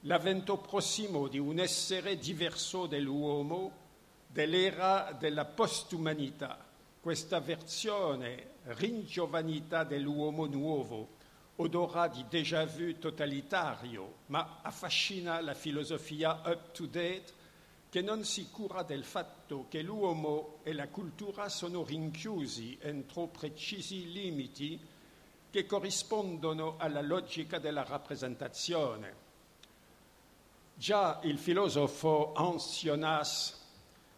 L'avvento 0.00 0.56
prossimo 0.56 1.28
di 1.28 1.38
un 1.38 1.58
essere 1.58 2.16
diverso 2.16 2.86
dell'uomo, 2.86 3.84
dell'era 4.26 5.14
della 5.18 5.44
postumanità, 5.44 6.64
questa 7.00 7.38
versione 7.40 8.54
ringiovanita 8.64 9.84
dell'uomo 9.84 10.46
nuovo, 10.46 11.08
odora 11.56 12.08
di 12.08 12.24
déjà 12.30 12.64
vu 12.64 12.98
totalitario, 12.98 14.20
ma 14.26 14.60
affascina 14.62 15.38
la 15.42 15.54
filosofia 15.54 16.40
up-to-date 16.44 17.35
che 17.96 18.02
non 18.02 18.24
si 18.24 18.50
cura 18.50 18.82
del 18.82 19.04
fatto 19.04 19.68
che 19.70 19.80
l'uomo 19.80 20.58
e 20.64 20.74
la 20.74 20.88
cultura 20.88 21.48
sono 21.48 21.82
rinchiusi 21.82 22.76
entro 22.78 23.26
precisi 23.28 24.12
limiti 24.12 24.78
che 25.48 25.64
corrispondono 25.64 26.74
alla 26.76 27.00
logica 27.00 27.58
della 27.58 27.84
rappresentazione. 27.84 29.14
Già 30.74 31.20
il 31.22 31.38
filosofo 31.38 32.34
Hans 32.34 32.80
Jonas 32.82 33.58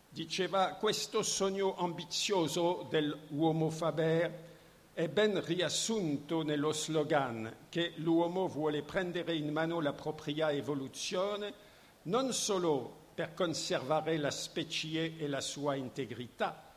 diceva 0.08 0.73
questo 0.73 1.23
sogno 1.23 1.76
ambizioso 1.76 2.85
dell'uomo 2.90 3.70
Faber 3.70 4.47
è 4.92 5.06
ben 5.06 5.40
riassunto 5.44 6.42
nello 6.42 6.73
slogan 6.73 7.54
che 7.68 7.92
l'uomo 7.99 8.49
vuole 8.49 8.82
prendere 8.82 9.37
in 9.37 9.52
mano 9.52 9.80
la 9.80 9.92
propria 9.92 10.50
evoluzione 10.50 11.66
non 12.08 12.32
solo 12.32 12.98
per 13.18 13.34
conservare 13.34 14.16
la 14.16 14.30
specie 14.30 15.16
e 15.18 15.26
la 15.26 15.40
sua 15.40 15.75
integrità, 15.75 16.72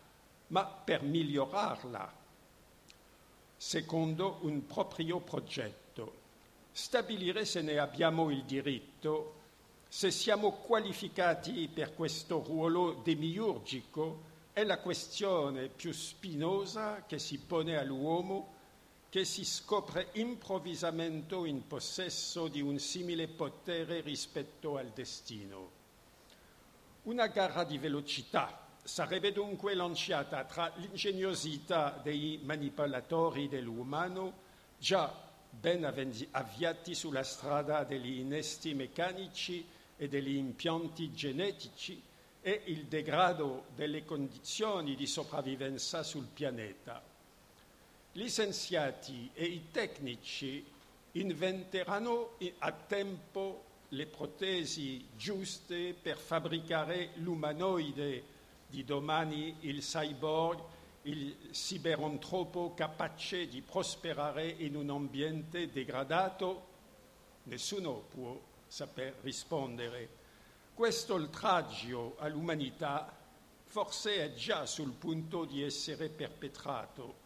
ma 0.47 0.65
per 0.65 1.03
migliorarla. 1.03 2.17
secondo 3.55 4.39
un 4.41 4.65
proprio 4.65 5.19
progetto. 5.19 6.13
Stabilire 6.71 7.45
se 7.45 7.61
ne 7.61 7.77
abbiamo 7.77 8.31
il 8.31 8.43
diritto, 8.43 9.35
se 9.87 10.09
siamo 10.09 10.53
qualificati 10.53 11.67
per 11.67 11.93
questo 11.93 12.41
ruolo 12.41 13.01
demiurgico, 13.03 14.23
è 14.51 14.63
la 14.63 14.79
questione 14.79 15.67
più 15.67 15.91
spinosa 15.91 17.05
che 17.05 17.19
si 17.19 17.37
pone 17.37 17.77
all'uomo 17.77 18.55
che 19.09 19.25
si 19.25 19.45
scopre 19.45 20.09
improvvisamente 20.13 21.35
in 21.35 21.67
possesso 21.67 22.47
di 22.47 22.61
un 22.61 22.79
simile 22.79 23.27
potere 23.27 24.01
rispetto 24.01 24.77
al 24.77 24.89
destino. 24.89 25.80
Una 27.03 27.25
gara 27.27 27.63
di 27.63 27.79
velocità 27.79 28.67
sarebbe 28.83 29.31
dunque 29.31 29.73
lanciata 29.73 30.43
tra 30.43 30.71
l'ingegnosità 30.75 31.99
dei 32.03 32.39
manipolatori 32.43 33.49
dell'umano, 33.49 34.33
già 34.77 35.11
ben 35.49 35.83
avviati 36.29 36.93
sulla 36.93 37.23
strada 37.23 37.83
degli 37.83 38.19
innesti 38.19 38.75
meccanici 38.75 39.67
e 39.97 40.07
degli 40.07 40.35
impianti 40.35 41.11
genetici, 41.11 41.99
e 42.39 42.61
il 42.65 42.85
degrado 42.85 43.65
delle 43.73 44.05
condizioni 44.05 44.95
di 44.95 45.07
sopravvivenza 45.07 46.03
sul 46.03 46.27
pianeta. 46.31 47.01
Gli 48.11 48.29
scienziati 48.29 49.31
e 49.33 49.45
i 49.45 49.69
tecnici 49.71 50.63
inventeranno 51.13 52.37
a 52.59 52.71
tempo 52.71 53.69
le 53.93 54.05
protesi 54.05 55.05
giuste 55.15 55.93
per 55.93 56.17
fabbricare 56.17 57.11
l'umanoide 57.15 58.23
di 58.67 58.85
domani, 58.85 59.57
il 59.61 59.79
cyborg, 59.79 60.63
il 61.03 61.49
ciberantropo 61.51 62.73
capace 62.73 63.47
di 63.47 63.61
prosperare 63.61 64.47
in 64.47 64.75
un 64.75 64.89
ambiente 64.89 65.69
degradato? 65.71 66.67
Nessuno 67.43 68.05
può 68.09 68.39
saper 68.65 69.17
rispondere. 69.21 70.19
Questo 70.73 71.15
oltraggio 71.15 72.15
all'umanità 72.19 73.17
forse 73.65 74.23
è 74.23 74.33
già 74.33 74.65
sul 74.65 74.93
punto 74.93 75.43
di 75.43 75.63
essere 75.63 76.07
perpetrato 76.07 77.20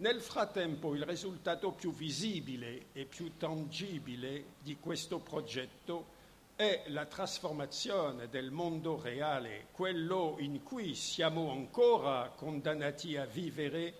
nel 0.00 0.22
frattempo 0.22 0.94
il 0.94 1.04
risultato 1.04 1.72
più 1.72 1.92
visibile 1.92 2.86
e 2.92 3.04
più 3.04 3.36
tangibile 3.36 4.54
di 4.60 4.78
questo 4.80 5.18
progetto 5.18 6.18
è 6.56 6.84
la 6.86 7.04
trasformazione 7.04 8.28
del 8.28 8.50
mondo 8.50 9.00
reale, 9.00 9.66
quello 9.72 10.36
in 10.38 10.62
cui 10.62 10.94
siamo 10.94 11.50
ancora 11.50 12.30
condannati 12.34 13.16
a 13.16 13.26
vivere 13.26 13.94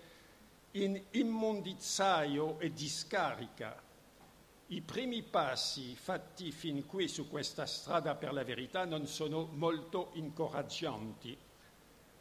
in 0.71 0.99
immondizzaio 1.11 2.59
e 2.59 2.71
discarica. 2.73 3.79
I 4.67 4.81
primi 4.81 5.21
passi 5.21 5.95
fatti 5.95 6.51
fin 6.51 6.85
qui 6.87 7.07
su 7.07 7.29
questa 7.29 7.67
strada 7.67 8.15
per 8.15 8.33
la 8.33 8.43
verità 8.43 8.85
non 8.85 9.05
sono 9.05 9.47
molto 9.51 10.09
incoraggianti 10.13 11.37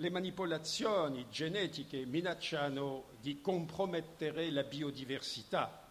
le 0.00 0.08
manipolazioni 0.08 1.26
genetiche 1.28 2.06
minacciano 2.06 3.04
di 3.20 3.42
compromettere 3.42 4.50
la 4.50 4.62
biodiversità 4.62 5.86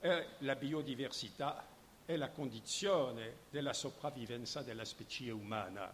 e 0.00 0.26
la 0.38 0.54
biodiversità 0.54 1.66
è 2.06 2.16
la 2.16 2.30
condizione 2.30 3.40
della 3.50 3.74
sopravvivenza 3.74 4.62
della 4.62 4.86
specie 4.86 5.30
umana. 5.30 5.92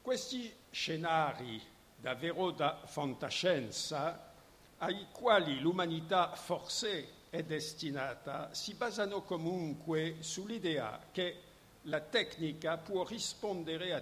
Questi 0.00 0.54
scenari 0.70 1.60
davvero 1.96 2.52
da 2.52 2.82
fantascienza 2.84 4.32
ai 4.78 5.08
quali 5.10 5.58
l'umanità 5.58 6.32
forse 6.36 7.18
è 7.28 7.42
destinata 7.42 8.54
si 8.54 8.74
basano 8.74 9.22
comunque 9.22 10.18
sull'idea 10.20 11.08
che 11.10 11.42
la 11.84 12.00
tecnica 12.00 12.76
può 12.76 13.04
rispondere 13.04 13.92
a 13.92 14.00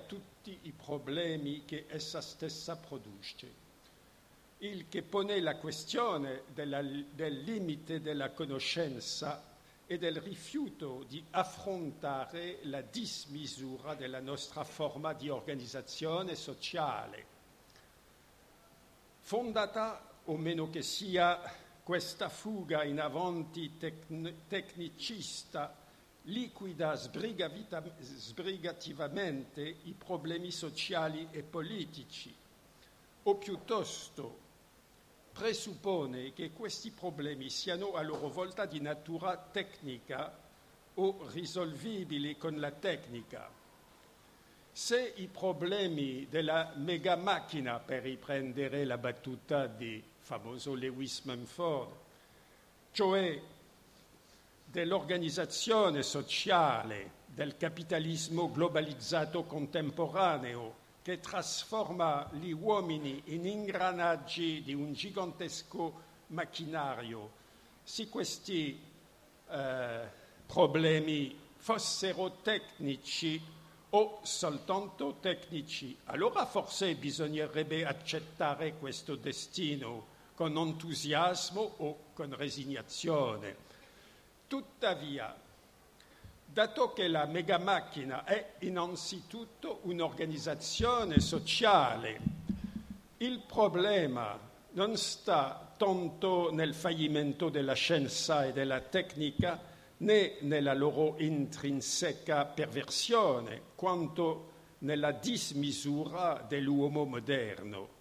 tutti 0.49 0.59
i 0.63 0.73
problemi 0.73 1.65
che 1.67 1.85
essa 1.89 2.23
stessa 2.23 2.77
produce. 2.77 3.67
Il 4.59 4.89
che 4.89 5.03
pone 5.03 5.41
la 5.41 5.57
questione 5.57 6.45
della, 6.55 6.81
del 6.81 7.43
limite 7.43 8.01
della 8.01 8.31
conoscenza 8.31 9.45
e 9.87 9.99
del 9.99 10.17
rifiuto 10.17 11.05
di 11.07 11.23
affrontare 11.31 12.61
la 12.63 12.81
dismisura 12.81 13.95
della 13.95 14.21
nostra 14.21 14.65
forma 14.65 15.13
di 15.13 15.29
organizzazione 15.29 16.35
sociale, 16.35 17.27
fondata 19.21 20.03
o 20.25 20.37
meno 20.37 20.71
che 20.71 20.83
sia 20.83 21.41
questa 21.83 22.29
fuga 22.29 22.85
in 22.85 23.01
avanti 23.01 23.77
tecn- 23.79 24.47
tecnicista 24.49 25.75
liquida 26.29 26.95
sbrigativamente 26.95 29.77
i 29.85 29.93
problemi 29.93 30.51
sociali 30.51 31.29
e 31.31 31.43
politici, 31.43 32.35
o 33.23 33.35
piuttosto 33.37 34.47
presuppone 35.33 36.33
che 36.33 36.51
questi 36.51 36.91
problemi 36.91 37.49
siano 37.49 37.95
a 37.95 38.03
loro 38.03 38.29
volta 38.29 38.67
di 38.67 38.81
natura 38.81 39.37
tecnica 39.37 40.37
o 40.95 41.29
risolvibili 41.31 42.37
con 42.37 42.59
la 42.59 42.73
tecnica. 42.73 43.49
Se 44.73 45.12
i 45.17 45.29
problemi 45.29 46.27
della 46.29 46.73
mega 46.77 47.14
macchina, 47.17 47.79
per 47.79 48.03
riprendere 48.03 48.85
la 48.85 48.99
battuta 48.99 49.67
di 49.67 50.03
famoso 50.19 50.75
Lewis 50.75 51.23
Mumford, 51.23 51.95
cioè 52.93 53.41
dell'organizzazione 54.70 56.02
sociale 56.02 57.16
del 57.26 57.57
capitalismo 57.57 58.50
globalizzato 58.50 59.44
contemporaneo 59.44 60.87
che 61.02 61.20
trasforma 61.20 62.28
gli 62.33 62.50
uomini 62.50 63.22
in 63.26 63.46
ingranaggi 63.46 64.62
di 64.62 64.74
un 64.74 64.92
gigantesco 64.92 66.02
macchinario. 66.28 67.31
Se 67.83 68.09
questi 68.11 68.78
eh, 69.48 70.00
problemi 70.44 71.35
fossero 71.57 72.38
tecnici 72.42 73.40
o 73.90 74.20
soltanto 74.22 75.16
tecnici, 75.18 75.96
allora 76.04 76.44
forse 76.44 76.94
bisognerebbe 76.94 77.87
accettare 77.87 78.74
questo 78.74 79.16
destino 79.16 80.16
con 80.35 80.54
entusiasmo 80.59 81.74
o 81.78 81.98
con 82.12 82.35
resignazione. 82.37 83.67
Tuttavia, 84.49 85.37
dato 86.47 86.95
che 86.95 87.07
la 87.07 87.27
megamacchina 87.27 88.25
è 88.25 88.55
innanzitutto 88.61 89.81
un'organizzazione 89.83 91.21
sociale, 91.21 92.19
il 93.19 93.43
problema 93.47 94.41
non 94.71 94.97
sta 94.97 95.75
tanto 95.77 96.51
nel 96.51 96.73
fallimento 96.73 97.51
della 97.51 97.75
scienza 97.75 98.47
e 98.47 98.55
della 98.55 98.81
tecnica 98.81 99.61
né 99.99 100.39
nella 100.41 100.73
loro 100.73 101.17
intrinseca 101.19 102.47
perversione, 102.47 103.61
quanto 103.75 104.53
nella 104.79 105.13
dismisura 105.13 106.43
dell'uomo 106.49 107.05
moderno. 107.05 107.97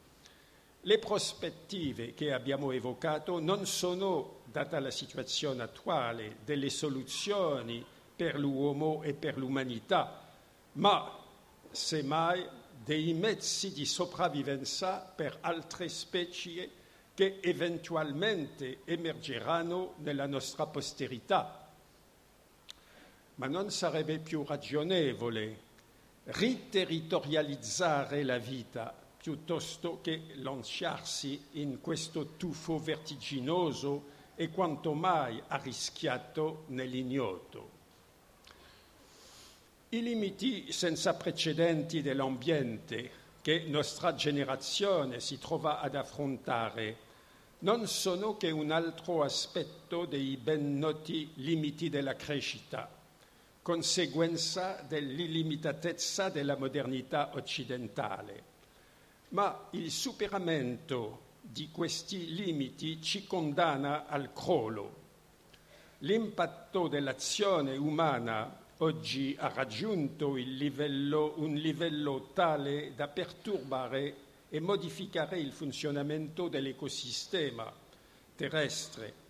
Le 0.79 0.97
prospettive 0.97 2.13
che 2.13 2.31
abbiamo 2.31 2.71
evocato 2.71 3.41
non 3.41 3.65
sono 3.65 4.36
data 4.57 4.79
la 4.79 4.89
situazione 4.89 5.61
attuale, 5.61 6.37
delle 6.43 6.71
soluzioni 6.71 7.85
per 8.15 8.39
l'uomo 8.39 9.03
e 9.03 9.13
per 9.13 9.37
l'umanità, 9.37 10.19
ma 10.73 11.15
semmai 11.69 12.43
dei 12.83 13.13
mezzi 13.13 13.71
di 13.71 13.85
sopravvivenza 13.85 15.13
per 15.15 15.37
altre 15.41 15.89
specie 15.89 16.71
che 17.13 17.37
eventualmente 17.39 18.79
emergeranno 18.85 19.93
nella 19.97 20.25
nostra 20.25 20.65
posterità. 20.65 21.69
Ma 23.35 23.45
non 23.45 23.69
sarebbe 23.69 24.17
più 24.17 24.43
ragionevole 24.43 25.65
riterritorializzare 26.23 28.23
la 28.23 28.39
vita 28.39 28.91
piuttosto 29.21 29.99
che 30.01 30.29
lanciarsi 30.35 31.45
in 31.51 31.79
questo 31.79 32.37
tuffo 32.37 32.79
vertiginoso 32.79 34.15
e 34.39 34.51
quanto 34.51 34.93
mai 34.93 35.41
arrischiato 35.47 36.65
nell'ignoto. 36.67 37.71
I 39.89 40.03
limiti 40.03 40.71
senza 40.71 41.15
precedenti 41.15 42.03
dell'ambiente 42.03 43.25
che 43.41 43.63
nostra 43.67 44.13
generazione 44.13 45.19
si 45.19 45.39
trova 45.39 45.79
ad 45.79 45.95
affrontare 45.95 47.05
non 47.59 47.87
sono 47.87 48.37
che 48.37 48.51
un 48.51 48.69
altro 48.69 49.23
aspetto 49.23 50.05
dei 50.05 50.37
ben 50.37 50.77
noti 50.77 51.31
limiti 51.35 51.89
della 51.89 52.15
crescita, 52.15 52.87
conseguenza 53.63 54.83
dell'illimitatezza 54.87 56.29
della 56.29 56.55
modernità 56.55 57.31
occidentale. 57.33 58.43
Ma 59.29 59.67
il 59.71 59.89
superamento 59.89 61.26
di 61.51 61.69
questi 61.71 62.33
limiti 62.33 63.01
ci 63.01 63.25
condanna 63.25 64.07
al 64.07 64.31
crollo. 64.33 65.05
L'impatto 65.99 66.87
dell'azione 66.87 67.75
umana 67.75 68.65
oggi 68.77 69.35
ha 69.39 69.47
raggiunto 69.47 70.35
livello, 70.35 71.33
un 71.37 71.55
livello 71.55 72.29
tale 72.33 72.93
da 72.95 73.07
perturbare 73.07 74.15
e 74.49 74.59
modificare 74.59 75.39
il 75.39 75.51
funzionamento 75.51 76.47
dell'ecosistema 76.47 77.71
terrestre. 78.35 79.25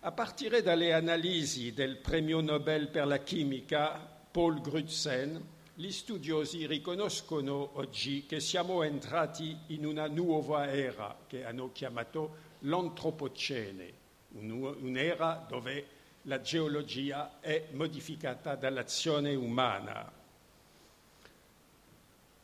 A 0.00 0.12
partire 0.12 0.60
dalle 0.60 0.92
analisi 0.92 1.72
del 1.72 1.96
premio 1.96 2.40
Nobel 2.40 2.88
per 2.88 3.06
la 3.06 3.18
chimica 3.18 3.98
Paul 4.30 4.60
Crutzen, 4.60 5.52
gli 5.76 5.90
studiosi 5.90 6.66
riconoscono 6.66 7.70
oggi 7.74 8.26
che 8.26 8.38
siamo 8.38 8.84
entrati 8.84 9.58
in 9.68 9.84
una 9.84 10.06
nuova 10.06 10.70
era 10.70 11.16
che 11.26 11.44
hanno 11.44 11.72
chiamato 11.72 12.36
l'antropocene, 12.60 13.92
un'era 14.34 15.44
dove 15.48 15.86
la 16.22 16.40
geologia 16.40 17.40
è 17.40 17.66
modificata 17.72 18.54
dall'azione 18.54 19.34
umana. 19.34 20.12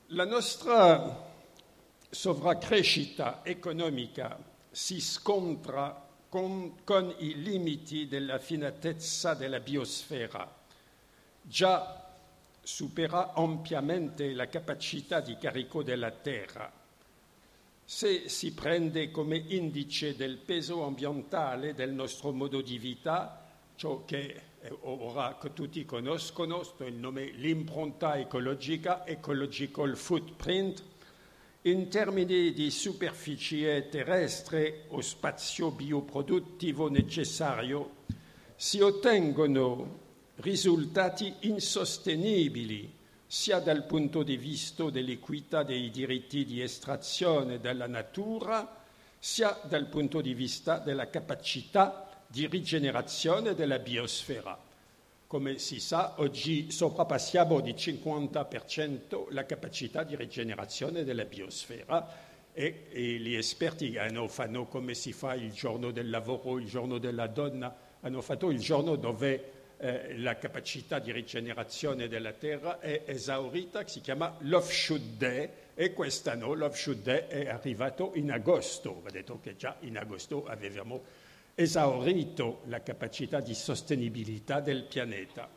La 0.06 0.24
nostra 0.24 1.28
sovracrescita 2.10 3.42
economica 3.44 4.36
si 4.72 5.00
scontra 5.00 6.08
con, 6.28 6.82
con, 6.82 7.14
i 7.18 7.40
limiti 7.40 8.08
della 8.08 8.40
finatezza 8.40 9.34
della 9.34 9.60
biosfera. 9.60 10.52
Già 11.42 12.09
supera 12.62 13.32
ampiamente 13.32 14.32
la 14.32 14.48
capacità 14.48 15.20
di 15.20 15.36
carico 15.36 15.82
della 15.82 16.10
Terra. 16.10 16.70
Se 17.84 18.28
si 18.28 18.52
prende 18.52 19.10
come 19.10 19.36
indice 19.48 20.14
del 20.14 20.36
peso 20.36 20.84
ambientale 20.84 21.74
del 21.74 21.92
nostro 21.92 22.30
modo 22.30 22.60
di 22.60 22.78
vita, 22.78 23.44
ciò 23.74 24.04
che 24.04 24.42
ora 24.82 25.38
che 25.40 25.52
tutti 25.52 25.84
conoscono, 25.84 26.62
il 26.78 26.94
nome 26.94 27.30
l'impronta 27.30 28.18
ecologica, 28.18 29.06
ecological 29.06 29.96
footprint, 29.96 30.84
in 31.62 31.88
termini 31.88 32.52
di 32.52 32.70
superficie 32.70 33.88
terrestre 33.88 34.84
o 34.88 35.00
spazio 35.00 35.70
bioproduttivo 35.70 36.88
necessario, 36.88 37.96
si 38.54 38.80
ottengono 38.80 40.08
risultati 40.40 41.34
insostenibili 41.40 42.98
sia 43.26 43.60
dal 43.60 43.84
punto 43.84 44.22
di 44.24 44.36
vista 44.36 44.90
dell'equità 44.90 45.62
dei 45.62 45.88
diritti 45.90 46.44
di 46.44 46.60
estrazione 46.60 47.60
dalla 47.60 47.86
natura, 47.86 48.78
sia 49.18 49.60
dal 49.68 49.86
punto 49.86 50.20
di 50.20 50.34
vista 50.34 50.78
della 50.78 51.08
capacità 51.08 52.08
di 52.26 52.46
rigenerazione 52.48 53.54
della 53.54 53.78
biosfera. 53.78 54.58
Come 55.28 55.58
si 55.58 55.78
sa, 55.78 56.14
oggi 56.16 56.72
sovrappassiamo 56.72 57.60
di 57.60 57.72
50% 57.72 59.26
la 59.30 59.46
capacità 59.46 60.02
di 60.02 60.16
rigenerazione 60.16 61.04
della 61.04 61.24
biosfera 61.24 62.28
e, 62.52 62.86
e 62.90 63.02
gli 63.18 63.34
esperti 63.34 63.96
hanno, 63.96 64.26
fanno 64.26 64.66
come 64.66 64.94
si 64.94 65.12
fa 65.12 65.34
il 65.34 65.52
giorno 65.52 65.92
del 65.92 66.10
lavoro, 66.10 66.58
il 66.58 66.66
giorno 66.66 66.98
della 66.98 67.28
donna, 67.28 67.72
hanno 68.00 68.20
fatto 68.22 68.50
il 68.50 68.58
giorno 68.58 68.96
dove 68.96 69.59
eh, 69.80 70.18
la 70.18 70.36
capacità 70.36 70.98
di 70.98 71.10
rigenerazione 71.10 72.06
della 72.06 72.32
terra 72.32 72.80
è 72.80 73.04
esaurita, 73.06 73.86
si 73.88 74.02
chiama 74.02 74.36
l'Offshoot 74.40 75.00
Day 75.16 75.48
e 75.74 75.94
quest'anno 75.94 76.52
l'Offshoot 76.52 76.98
Day 76.98 77.26
è 77.26 77.48
arrivato 77.48 78.12
in 78.14 78.30
agosto. 78.30 79.00
Va 79.00 79.08
detto 79.08 79.40
che 79.40 79.56
già 79.56 79.76
in 79.80 79.96
agosto 79.96 80.44
avevamo 80.44 81.02
esaurito 81.54 82.60
la 82.66 82.82
capacità 82.82 83.40
di 83.40 83.54
sostenibilità 83.54 84.60
del 84.60 84.84
pianeta. 84.84 85.48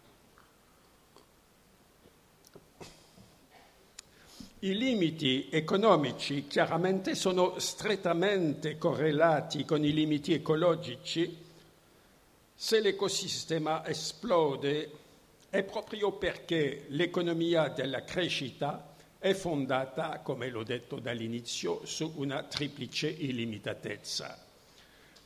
I 4.59 4.77
limiti 4.77 5.49
economici 5.51 6.47
chiaramente 6.47 7.15
sono 7.15 7.59
strettamente 7.59 8.77
correlati 8.77 9.65
con 9.65 9.83
i 9.83 9.91
limiti 9.91 10.33
ecologici. 10.33 11.42
Se 12.63 12.79
l'ecosistema 12.79 13.85
esplode 13.85 14.91
è 15.49 15.63
proprio 15.63 16.13
perché 16.13 16.85
l'economia 16.87 17.67
della 17.67 18.05
crescita 18.05 18.95
è 19.19 19.33
fondata, 19.33 20.19
come 20.19 20.49
l'ho 20.49 20.63
detto 20.63 20.99
dall'inizio, 20.99 21.85
su 21.85 22.13
una 22.15 22.43
triplice 22.43 23.09
illimitatezza. 23.09 24.41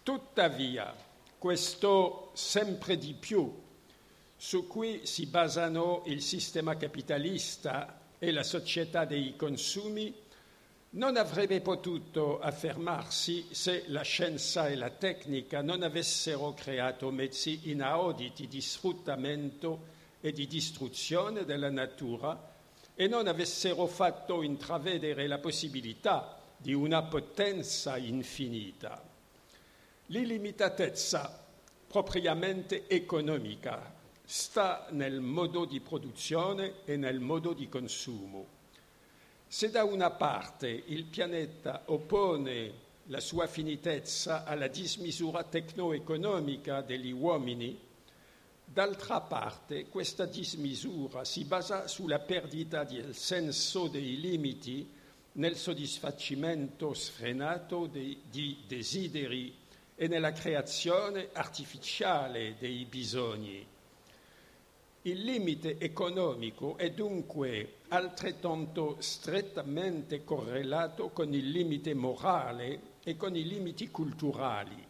Tuttavia, 0.02 0.92
questo 1.38 2.32
sempre 2.34 2.98
di 2.98 3.14
più 3.14 3.54
su 4.36 4.66
cui 4.66 5.06
si 5.06 5.28
basano 5.28 6.02
il 6.08 6.24
sistema 6.24 6.76
capitalista 6.76 8.00
e 8.18 8.32
la 8.32 8.42
società 8.42 9.06
dei 9.06 9.36
consumi 9.36 10.12
non 10.92 11.18
avrebbe 11.18 11.60
potuto 11.60 12.40
affermarsi 12.40 13.48
se 13.52 13.84
la 13.88 14.04
scienza 14.04 14.68
e 14.70 14.76
la 14.76 14.90
tecnica 14.90 15.62
non 15.62 15.84
avessero 15.84 16.54
creato 16.54 17.12
mezzi 17.12 17.70
inauditi 17.70 18.48
di 18.48 18.62
sfruttamento 18.62 19.96
e 20.22 20.32
di 20.32 20.48
distruzione 20.48 21.44
della 21.44 21.70
natura 21.70 22.56
e 22.96 23.08
non 23.08 23.28
avessero 23.28 23.86
fatto 23.86 24.42
intravedere 24.42 25.28
la 25.28 25.38
possibilità 25.40 26.40
di 26.58 26.74
una 26.74 27.04
potenza 27.04 27.98
infinita. 27.98 29.04
L'illimitatezza 30.08 31.46
propriamente 31.86 32.88
economica 32.88 33.94
sta 34.24 34.88
nel 34.92 35.20
modo 35.20 35.66
di 35.66 35.80
produzione 35.80 36.84
e 36.86 36.98
nel 36.98 37.20
modo 37.20 37.54
di 37.54 37.70
consumo. 37.70 38.57
Se 39.50 39.70
da 39.70 39.86
una 39.86 40.12
parte 40.12 40.68
il 40.88 41.06
pianeta 41.06 41.84
oppone 41.86 42.86
la 43.06 43.22
sua 43.22 43.48
finitezza 43.48 44.44
alla 44.44 44.68
dismisura 44.68 45.42
tecno-economica 45.44 46.82
degli 46.82 47.12
uomini, 47.12 47.80
d'altra 48.66 49.22
parte 49.22 49.88
questa 49.88 50.26
dismisura 50.26 51.24
si 51.24 51.46
basa 51.46 51.88
sulla 51.88 52.20
perdita 52.20 52.84
del 52.84 53.16
senso 53.16 53.88
dei 53.88 54.20
limiti 54.20 54.86
nel 55.34 55.56
soddisfacimento 55.56 56.94
sfrenato 56.94 57.86
di, 57.86 58.20
di 58.30 58.66
desideri 58.68 59.56
e 59.96 60.08
nella 60.10 60.34
creazione 60.34 61.30
artificiale 61.32 62.58
dei 62.60 62.84
bisogni. 62.84 63.66
Il 65.04 65.24
limite 65.24 65.80
economico 65.80 66.76
è 66.76 66.92
dunque 66.92 67.77
altrettanto 67.90 68.98
strettamente 69.00 70.24
correlato 70.24 71.10
con 71.10 71.34
il 71.34 71.50
limite 71.50 71.94
morale 71.94 72.96
e 73.04 73.16
con 73.16 73.36
i 73.36 73.48
limiti 73.48 73.90
culturali. 73.90 74.86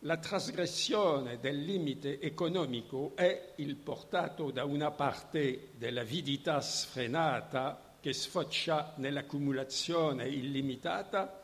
La 0.00 0.18
trasgressione 0.18 1.38
del 1.40 1.64
limite 1.64 2.20
economico 2.20 3.12
è 3.14 3.54
il 3.56 3.74
portato 3.74 4.50
da 4.50 4.64
una 4.64 4.90
parte 4.90 5.70
dell'avidità 5.76 6.60
sfrenata 6.60 7.94
che 7.98 8.12
sfocia 8.12 8.92
nell'accumulazione 8.96 10.28
illimitata 10.28 11.40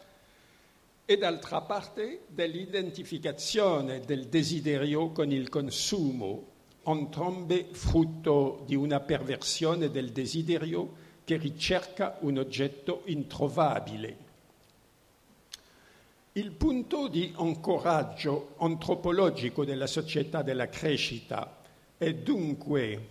e 1.05 1.17
d'altra 1.17 1.63
parte 1.63 2.21
dell'identificazione 2.29 4.01
del 4.01 4.29
desiderio 4.29 5.11
con 5.11 5.33
il 5.33 5.49
consumo, 5.49 6.52
entrambe 6.85 7.69
frutto 7.73 8.63
di 8.67 8.75
una 8.75 9.01
perversione 9.01 9.91
del 9.91 10.11
desiderio 10.11 11.01
che 11.25 11.37
ricerca 11.37 12.17
un 12.21 12.39
oggetto 12.39 13.03
introvabile. 13.07 14.17
Il 16.33 16.51
punto 16.53 17.09
di 17.09 17.33
ancoraggio 17.37 18.55
antropologico 18.59 19.65
della 19.65 19.87
società 19.87 20.43
della 20.43 20.69
crescita 20.69 21.59
è 21.99 22.15
dunque 22.15 23.09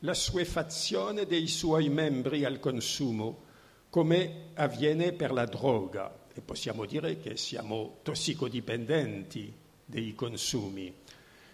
la 0.00 0.14
suefazione 0.14 1.26
dei 1.26 1.46
suoi 1.46 1.88
membri 1.88 2.44
al 2.44 2.58
consumo, 2.58 3.50
come 3.90 4.48
avviene 4.54 5.12
per 5.12 5.32
la 5.32 5.44
droga 5.44 6.20
e 6.32 6.40
possiamo 6.40 6.86
dire 6.86 7.18
che 7.18 7.36
siamo 7.36 7.98
tossicodipendenti 8.02 9.52
dei 9.84 10.14
consumi. 10.14 10.92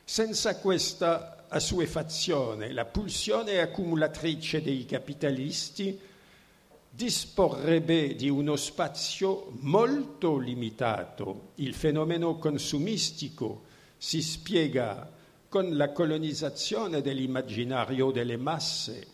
Senza 0.05 0.57
questa 0.59 1.38
assuefazione, 1.49 2.73
la 2.73 2.85
pulsione 2.85 3.61
accumulatrice 3.61 4.63
dei 4.63 4.85
capitalisti 4.85 5.99
disporrebbe 6.91 8.15
di 8.15 8.29
uno 8.29 8.57
spazio 8.57 9.53
molto 9.61 10.39
limitato. 10.39 11.53
Il 11.57 11.75
fenomeno 11.75 12.39
consumistico 12.39 13.65
si 13.97 14.21
spiega 14.21 15.11
con 15.49 15.77
la 15.77 15.93
colonizzazione 15.93 17.01
dell'immaginario 17.01 18.11
delle 18.11 18.37
masse. 18.37 19.07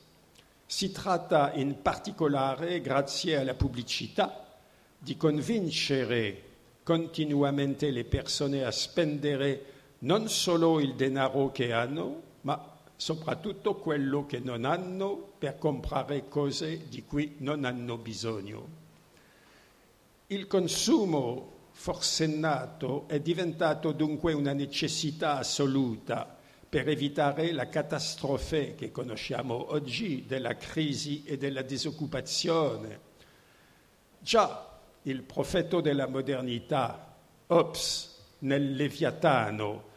Si 0.66 0.90
tratta 0.90 1.52
in 1.52 1.82
particolare, 1.82 2.80
grazie 2.80 3.36
alla 3.36 3.54
pubblicità, 3.54 4.44
di 4.98 5.16
convincere 5.16 6.42
continuamente 6.82 7.90
le 7.90 8.04
persone 8.04 8.64
a 8.64 8.70
spendere 8.70 9.72
non 10.00 10.28
solo 10.28 10.80
il 10.80 10.94
denaro 10.94 11.50
che 11.52 11.72
hanno, 11.72 12.23
ma 12.44 12.72
soprattutto 12.96 13.76
quello 13.76 14.24
che 14.26 14.38
non 14.38 14.64
hanno 14.64 15.32
per 15.38 15.58
comprare 15.58 16.28
cose 16.28 16.88
di 16.88 17.04
cui 17.04 17.36
non 17.38 17.64
hanno 17.64 17.96
bisogno. 17.98 18.82
Il 20.28 20.46
consumo 20.46 21.52
forsennato 21.72 23.04
è 23.08 23.20
diventato 23.20 23.92
dunque 23.92 24.32
una 24.32 24.52
necessità 24.52 25.38
assoluta 25.38 26.38
per 26.68 26.88
evitare 26.88 27.52
la 27.52 27.68
catastrofe 27.68 28.74
che 28.74 28.90
conosciamo 28.90 29.72
oggi 29.72 30.24
della 30.26 30.56
crisi 30.56 31.24
e 31.24 31.36
della 31.36 31.62
disoccupazione. 31.62 33.12
Già 34.18 34.78
il 35.02 35.22
profeta 35.22 35.80
della 35.80 36.06
modernità, 36.06 37.16
Hobbes, 37.48 38.12
nel 38.40 38.74
Leviatano, 38.74 39.92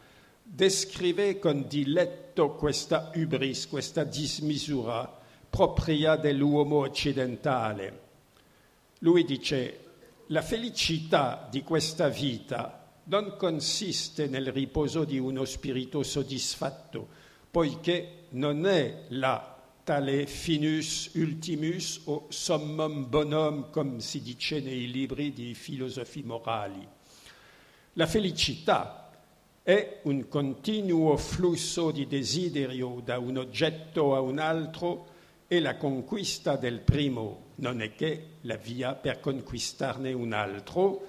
descrive 0.50 1.38
con 1.38 1.66
diletto 1.68 2.54
questa 2.54 3.12
ubris, 3.14 3.68
questa 3.68 4.02
dismisura 4.02 5.16
propria 5.48 6.16
dell'uomo 6.16 6.78
occidentale. 6.78 8.00
Lui 9.00 9.24
dice, 9.24 9.84
la 10.28 10.40
felicità 10.40 11.46
di 11.50 11.62
questa 11.62 12.08
vita 12.08 12.92
non 13.04 13.36
consiste 13.36 14.26
nel 14.26 14.50
riposo 14.50 15.04
di 15.04 15.18
uno 15.18 15.44
spirito 15.44 16.02
soddisfatto, 16.02 17.06
poiché 17.50 18.24
non 18.30 18.66
è 18.66 19.04
la 19.08 19.56
tale 19.84 20.26
finus 20.26 21.10
ultimus 21.14 22.00
o 22.04 22.26
summum 22.28 23.08
bonum, 23.08 23.70
come 23.70 24.00
si 24.00 24.22
dice 24.22 24.60
nei 24.60 24.90
libri 24.90 25.32
di 25.32 25.54
filosofi 25.54 26.22
morali. 26.22 26.86
La 27.94 28.06
felicità 28.06 29.07
è 29.68 29.98
un 30.04 30.28
continuo 30.28 31.18
flusso 31.18 31.90
di 31.90 32.06
desiderio 32.06 33.02
da 33.04 33.18
un 33.18 33.36
oggetto 33.36 34.14
a 34.14 34.20
un 34.20 34.38
altro 34.38 35.08
e 35.46 35.60
la 35.60 35.76
conquista 35.76 36.56
del 36.56 36.80
primo 36.80 37.48
non 37.56 37.82
è 37.82 37.94
che 37.94 38.36
la 38.42 38.56
via 38.56 38.94
per 38.94 39.20
conquistarne 39.20 40.14
un 40.14 40.32
altro, 40.32 41.06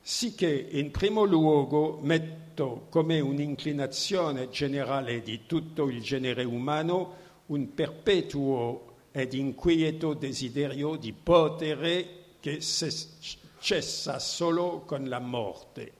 sicché 0.00 0.68
in 0.70 0.90
primo 0.90 1.24
luogo 1.24 1.98
metto 2.00 2.86
come 2.88 3.20
un'inclinazione 3.20 4.48
generale 4.48 5.20
di 5.20 5.40
tutto 5.44 5.90
il 5.90 6.00
genere 6.00 6.44
umano 6.44 7.12
un 7.48 7.74
perpetuo 7.74 8.86
ed 9.12 9.34
inquieto 9.34 10.14
desiderio 10.14 10.96
di 10.96 11.12
potere 11.12 12.36
che 12.40 12.58
cessa 12.58 14.18
solo 14.18 14.84
con 14.86 15.06
la 15.10 15.18
morte. 15.18 15.97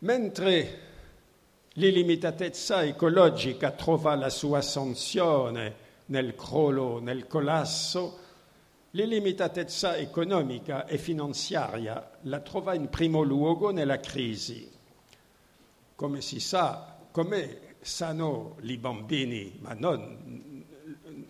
Mentre 0.00 0.80
l'illimitatezza 1.74 2.84
ecologica 2.84 3.70
trova 3.70 4.14
la 4.14 4.28
sua 4.28 4.60
sanzione 4.60 5.84
nel 6.06 6.34
crollo, 6.34 6.98
nel 6.98 7.26
collasso, 7.26 8.18
l'illimitatezza 8.90 9.96
economica 9.96 10.84
e 10.84 10.98
finanziaria 10.98 12.10
la 12.22 12.40
trova 12.40 12.74
in 12.74 12.90
primo 12.90 13.22
luogo 13.22 13.70
nella 13.70 13.98
crisi. 13.98 14.70
Come 15.94 16.20
si 16.20 16.40
sa, 16.40 16.98
come 17.10 17.76
sanno 17.80 18.56
i 18.60 18.76
bambini, 18.76 19.56
ma 19.60 19.72
non, 19.72 20.64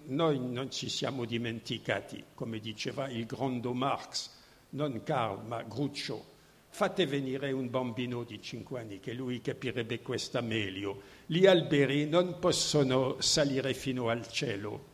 noi 0.06 0.40
non 0.40 0.72
ci 0.72 0.88
siamo 0.88 1.24
dimenticati, 1.24 2.24
come 2.34 2.58
diceva 2.58 3.08
il 3.08 3.26
grande 3.26 3.72
Marx, 3.72 4.30
non 4.70 5.04
Karl, 5.04 5.46
ma 5.46 5.62
Gruccio, 5.62 6.34
fate 6.76 7.06
venire 7.06 7.52
un 7.52 7.70
bambino 7.70 8.22
di 8.22 8.38
5 8.38 8.80
anni 8.80 9.00
che 9.00 9.14
lui 9.14 9.40
capirebbe 9.40 10.02
questa 10.02 10.42
meglio. 10.42 11.00
Gli 11.24 11.46
alberi 11.46 12.06
non 12.06 12.38
possono 12.38 13.16
salire 13.18 13.72
fino 13.72 14.10
al 14.10 14.28
cielo. 14.28 14.88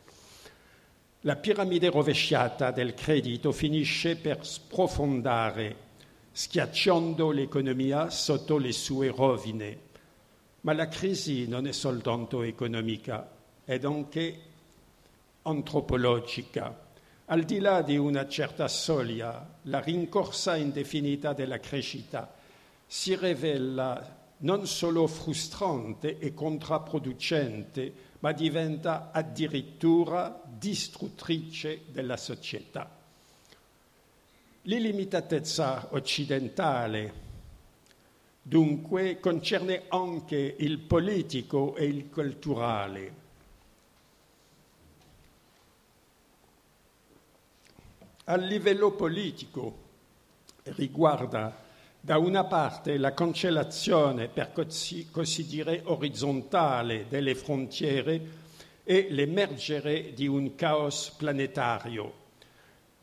La 1.21 1.35
piramide 1.35 1.89
rovesciata 1.89 2.71
del 2.71 2.93
credito 2.93 3.51
finisce 3.51 4.15
per 4.15 4.45
sprofondare, 4.45 5.75
schiacciando 6.31 7.31
l'economia 7.31 8.09
sotto 8.09 8.57
le 8.57 8.71
sue 8.71 9.09
rovine. 9.09 9.77
Ma 10.61 10.71
la 10.71 10.87
crisi 10.87 11.49
non 11.49 11.67
è 11.67 11.73
soltanto 11.73 12.43
economica, 12.43 13.29
è 13.65 13.77
anche 13.83 14.41
antropologica 15.41 16.91
al 17.25 17.43
di 17.43 17.59
là 17.59 17.81
di 17.81 17.97
una 17.97 18.27
certa 18.27 18.67
soglia, 18.67 19.47
la 19.63 19.79
rincorsa 19.79 20.57
indefinita 20.57 21.33
della 21.33 21.59
crescita 21.59 22.31
si 22.85 23.15
rivela 23.15 24.21
non 24.39 24.67
solo 24.67 25.07
frustrante 25.07 26.19
e 26.19 26.33
contraproducente, 26.33 27.93
ma 28.19 28.33
diventa 28.33 29.11
addirittura 29.11 30.41
distruttrice 30.45 31.83
della 31.91 32.17
società. 32.17 32.89
L'illimitatezza 34.63 35.87
occidentale, 35.91 37.13
dunque, 38.41 39.19
concerne 39.19 39.83
anche 39.87 40.55
il 40.59 40.79
politico 40.79 41.75
e 41.75 41.85
il 41.85 42.09
culturale 42.09 43.21
a 48.25 48.35
livello 48.35 48.91
politico 48.91 49.81
riguarda 50.63 51.61
da 51.99 52.17
una 52.17 52.45
parte 52.45 52.97
la 52.97 53.13
cancellazione, 53.13 54.29
per 54.29 54.53
così 54.53 55.45
dire, 55.45 55.81
orizzontale 55.85 57.07
delle 57.09 57.35
frontiere 57.35 58.41
e 58.83 59.07
l'emergere 59.09 60.13
di 60.13 60.27
un 60.27 60.55
caos 60.55 61.13
planetario. 61.17 62.21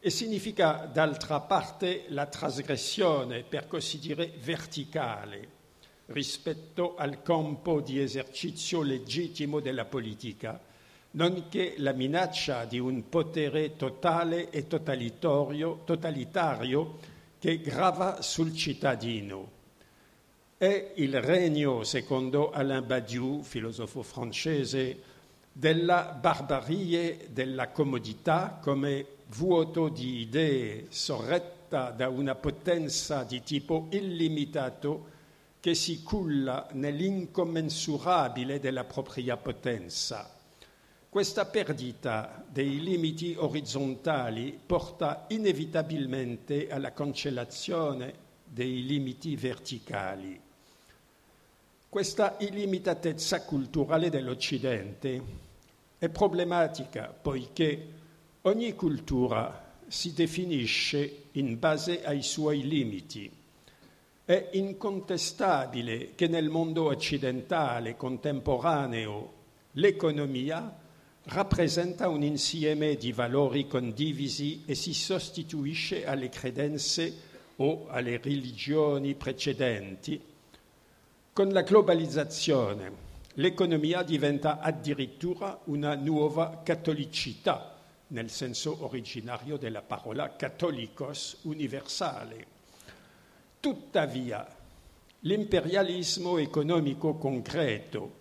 E 0.00 0.08
significa 0.08 0.88
d'altra 0.90 1.40
parte 1.40 2.04
la 2.08 2.26
trasgressione, 2.26 3.42
per 3.42 3.66
così 3.68 3.98
dire, 3.98 4.32
verticale 4.40 5.58
rispetto 6.06 6.96
al 6.96 7.22
campo 7.22 7.80
di 7.80 8.00
esercizio 8.00 8.82
legittimo 8.82 9.60
della 9.60 9.84
politica 9.84 10.60
nonché 11.12 11.74
la 11.78 11.92
minaccia 11.92 12.64
di 12.64 12.78
un 12.78 13.08
potere 13.08 13.74
totale 13.76 14.50
e 14.50 14.68
totalitario, 14.68 16.98
che 17.38 17.60
grava 17.60 18.22
sul 18.22 18.54
cittadino. 18.54 19.58
È 20.56 20.92
il 20.96 21.20
regno, 21.22 21.84
secondo 21.84 22.50
Alain 22.50 22.86
Badiou, 22.86 23.42
filosofo 23.42 24.02
francese, 24.02 25.02
della 25.52 26.16
barbarie 26.18 27.28
della 27.30 27.68
comodità 27.70 28.58
come 28.62 29.04
vuoto 29.28 29.88
di 29.88 30.20
idee 30.20 30.86
sorretta 30.90 31.90
da 31.90 32.08
una 32.08 32.34
potenza 32.34 33.24
di 33.24 33.42
tipo 33.42 33.88
illimitato 33.90 35.18
che 35.60 35.74
si 35.74 36.02
culla 36.02 36.68
nell'incommensurabile 36.72 38.60
della 38.60 38.84
propria 38.84 39.36
potenza 39.36 40.38
questa 41.10 41.44
perdita 41.44 42.44
dei 42.48 42.80
limiti 42.80 43.34
orizzontali 43.36 44.56
porta 44.64 45.24
inevitabilmente 45.30 46.70
alla 46.70 46.92
cancellazione 46.92 48.14
dei 48.44 48.86
limiti 48.86 49.34
verticali. 49.34 50.40
Questa 51.88 52.36
illimitatezza 52.38 53.42
culturale 53.42 54.08
dell'Occidente 54.08 55.22
è 55.98 56.08
problematica 56.08 57.12
poiché 57.20 57.88
ogni 58.42 58.72
cultura 58.76 59.78
si 59.88 60.12
definisce 60.14 61.24
in 61.32 61.58
base 61.58 62.04
ai 62.04 62.22
suoi 62.22 62.68
limiti. 62.68 63.28
È 64.24 64.50
incontestabile 64.52 66.14
che 66.14 66.28
nel 66.28 66.50
mondo 66.50 66.84
occidentale 66.84 67.96
contemporaneo 67.96 69.32
l'economia 69.72 70.79
rappresenta 71.32 72.08
un 72.08 72.22
insieme 72.22 72.96
di 72.96 73.12
valori 73.12 73.68
condivisi 73.68 74.64
e 74.66 74.74
si 74.74 74.92
sostituisce 74.92 76.04
alle 76.04 76.28
credenze 76.28 77.28
o 77.56 77.86
alle 77.88 78.18
religioni 78.18 79.14
precedenti. 79.14 80.20
Con 81.32 81.50
la 81.50 81.62
globalizzazione 81.62 83.08
l'economia 83.34 84.02
diventa 84.02 84.58
addirittura 84.58 85.60
una 85.64 85.94
nuova 85.94 86.62
cattolicità, 86.64 87.76
nel 88.08 88.28
senso 88.28 88.78
originario 88.80 89.56
della 89.56 89.82
parola 89.82 90.34
cattolicos 90.34 91.38
universale. 91.42 92.46
Tuttavia, 93.60 94.44
l'imperialismo 95.20 96.38
economico 96.38 97.14
concreto 97.14 98.18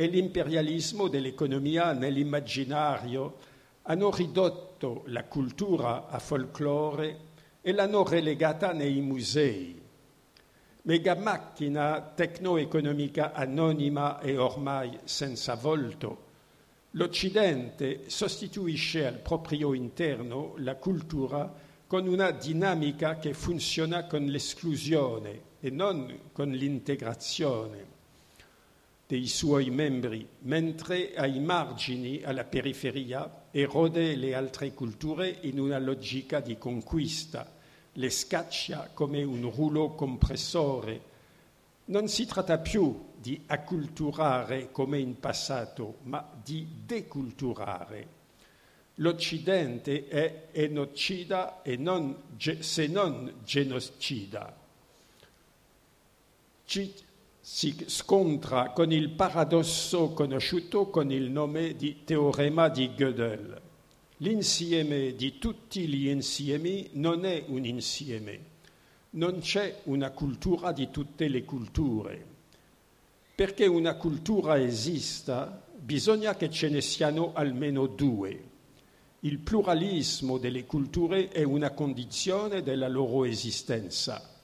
e 0.00 0.06
l'imperialismo 0.06 1.08
dell'economia 1.08 1.92
nell'immaginario 1.92 3.36
hanno 3.82 4.10
ridotto 4.10 5.02
la 5.08 5.24
cultura 5.24 6.08
a 6.08 6.18
folklore 6.18 7.18
e 7.60 7.70
l'hanno 7.72 8.02
relegata 8.04 8.72
nei 8.72 8.98
musei. 9.02 9.78
Mega 10.84 11.14
macchina 11.16 12.00
tecno-economica 12.00 13.34
anonima 13.34 14.20
e 14.20 14.38
ormai 14.38 15.00
senza 15.04 15.54
volto, 15.54 16.28
l'Occidente 16.92 18.08
sostituisce 18.08 19.06
al 19.06 19.18
proprio 19.18 19.74
interno 19.74 20.54
la 20.56 20.76
cultura 20.76 21.52
con 21.86 22.08
una 22.08 22.30
dinamica 22.30 23.18
che 23.18 23.34
funziona 23.34 24.06
con 24.06 24.24
l'esclusione 24.24 25.42
e 25.60 25.68
non 25.68 26.30
con 26.32 26.48
l'integrazione 26.48 27.98
dei 29.10 29.26
suoi 29.26 29.70
membri, 29.70 30.24
mentre 30.42 31.14
ai 31.16 31.40
margini, 31.40 32.22
alla 32.22 32.44
periferia, 32.44 33.48
erode 33.50 34.14
le 34.14 34.36
altre 34.36 34.72
culture 34.72 35.38
in 35.40 35.58
una 35.58 35.80
logica 35.80 36.38
di 36.38 36.56
conquista, 36.56 37.52
le 37.94 38.08
scaccia 38.08 38.90
come 38.94 39.24
un 39.24 39.50
rullo 39.50 39.96
compressore. 39.96 41.02
Non 41.86 42.06
si 42.06 42.24
tratta 42.24 42.58
più 42.58 43.06
di 43.16 43.42
acculturare 43.46 44.70
come 44.70 45.00
in 45.00 45.18
passato, 45.18 45.96
ma 46.02 46.24
di 46.40 46.64
deculturare. 46.86 48.06
L'Occidente 48.94 50.06
è 50.06 50.46
enocida 50.52 51.62
e 51.62 51.76
non, 51.76 52.16
se 52.60 52.86
non 52.86 53.38
genocida. 53.42 54.56
Ci 56.64 57.08
si 57.52 57.76
scontra 57.88 58.70
con 58.70 58.92
il 58.92 59.10
paradosso 59.10 60.10
conosciuto 60.10 60.88
con 60.88 61.10
il 61.10 61.30
nome 61.30 61.74
di 61.74 62.04
teorema 62.04 62.68
di 62.68 62.94
Gödel. 62.94 63.60
L'insieme 64.18 65.16
di 65.16 65.36
tutti 65.36 65.88
gli 65.88 66.06
insiemi 66.06 66.90
non 66.92 67.24
è 67.24 67.42
un 67.48 67.64
insieme, 67.64 68.40
non 69.10 69.40
c'è 69.40 69.80
una 69.86 70.10
cultura 70.10 70.70
di 70.70 70.90
tutte 70.92 71.26
le 71.26 71.44
culture. 71.44 72.24
Perché 73.34 73.66
una 73.66 73.94
cultura 73.94 74.56
esista 74.56 75.60
bisogna 75.74 76.36
che 76.36 76.50
ce 76.50 76.68
ne 76.68 76.80
siano 76.80 77.32
almeno 77.34 77.88
due. 77.88 78.44
Il 79.20 79.40
pluralismo 79.40 80.38
delle 80.38 80.66
culture 80.66 81.28
è 81.30 81.42
una 81.42 81.72
condizione 81.72 82.62
della 82.62 82.88
loro 82.88 83.24
esistenza. 83.24 84.38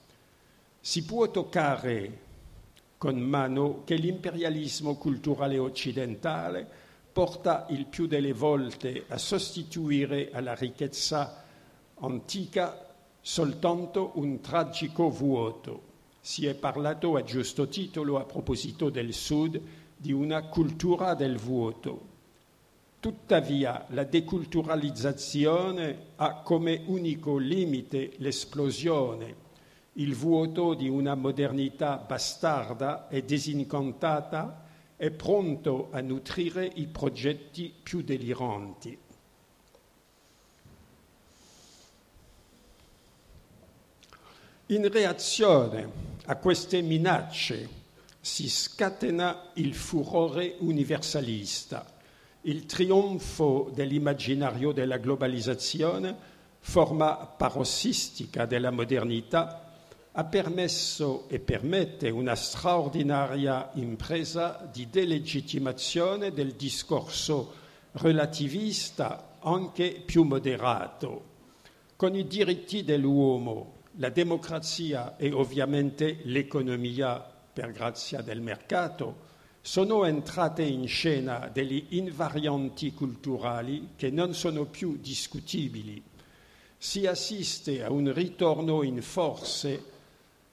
Si 0.81 1.05
può 1.05 1.31
toccare 1.31 2.25
con 2.97 3.19
mano 3.19 3.83
che 3.83 3.95
l'imperialismo 3.95 4.95
culturale 4.95 5.59
occidentale 5.59 6.67
porta 7.13 7.67
il 7.69 7.85
più 7.85 8.07
delle 8.07 8.33
volte 8.33 9.05
a 9.07 9.17
sostituire 9.17 10.31
alla 10.31 10.55
ricchezza 10.55 11.43
antica 11.99 12.85
soltanto 13.21 14.11
un 14.15 14.39
tragico 14.39 15.09
vuoto. 15.09 15.83
Si 16.21 16.45
è 16.45 16.55
parlato 16.55 17.15
a 17.15 17.23
giusto 17.23 17.67
titolo 17.67 18.19
a 18.19 18.25
proposito 18.25 18.89
del 18.89 19.13
Sud 19.13 19.61
di 19.95 20.11
una 20.11 20.43
cultura 20.43 21.13
del 21.13 21.37
vuoto. 21.37 22.15
Tuttavia 22.99 23.85
la 23.89 24.03
deculturalizzazione 24.03 26.05
ha 26.15 26.41
come 26.41 26.81
unico 26.85 27.37
limite 27.37 28.13
l'esplosione 28.17 29.45
il 29.97 30.15
vuoto 30.15 30.73
di 30.73 30.87
una 30.87 31.15
modernità 31.15 31.97
bastarda 31.97 33.07
e 33.09 33.25
disincantata 33.25 34.65
è 34.95 35.09
pronto 35.11 35.89
a 35.91 36.01
nutrire 36.01 36.69
i 36.75 36.87
progetti 36.87 37.73
più 37.81 38.01
deliranti. 38.01 38.97
In 44.67 44.91
reazione 44.91 45.89
a 46.25 46.35
queste 46.35 46.81
minacce 46.81 47.69
si 48.19 48.49
scatena 48.49 49.51
il 49.53 49.73
furore 49.73 50.57
universalista, 50.59 51.85
il 52.41 52.65
trionfo 52.65 53.71
dell'immaginario 53.73 54.73
della 54.73 54.97
globalizzazione, 54.97 56.15
forma 56.59 57.15
parossistica 57.15 58.45
della 58.45 58.71
modernità 58.71 59.66
ha 60.19 60.23
permesso 60.23 61.25
e 61.29 61.37
permette 61.37 62.09
una 62.09 62.33
straordinaria 62.33 63.69
impresa 63.75 64.67
di 64.71 64.89
delegittimazione 64.89 66.33
del 66.33 66.53
discorso 66.53 67.53
relativista 67.91 69.37
anche 69.41 70.01
più 70.03 70.23
moderato. 70.23 71.35
Con 71.95 72.15
i 72.15 72.25
diritti 72.25 72.83
dell'uomo, 72.83 73.75
la 73.97 74.09
democrazia 74.09 75.17
e 75.17 75.31
ovviamente 75.31 76.17
l'economia 76.23 77.23
per 77.53 77.71
grazia 77.71 78.21
del 78.21 78.41
mercato 78.41 79.25
sono 79.61 80.03
entrate 80.03 80.63
in 80.63 80.87
scena 80.87 81.47
delle 81.53 81.83
invarianti 81.89 82.91
culturali 82.91 83.89
che 83.95 84.09
non 84.09 84.33
sono 84.33 84.65
più 84.65 84.97
discutibili. 84.99 86.01
Si 86.75 87.05
assiste 87.05 87.83
a 87.83 87.91
un 87.91 88.11
ritorno 88.11 88.81
in 88.81 89.03
forze 89.03 89.93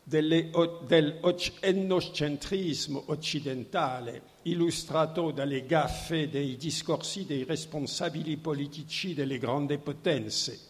dell'etnocentrismo 0.05 3.05
occidentale 3.07 4.33
illustrato 4.43 5.31
dalle 5.31 5.65
gaffe 5.65 6.29
dei 6.29 6.57
discorsi 6.57 7.25
dei 7.25 7.45
responsabili 7.45 8.37
politici 8.37 9.15
delle 9.15 9.39
grandi 9.39 9.79
potenze. 9.79 10.61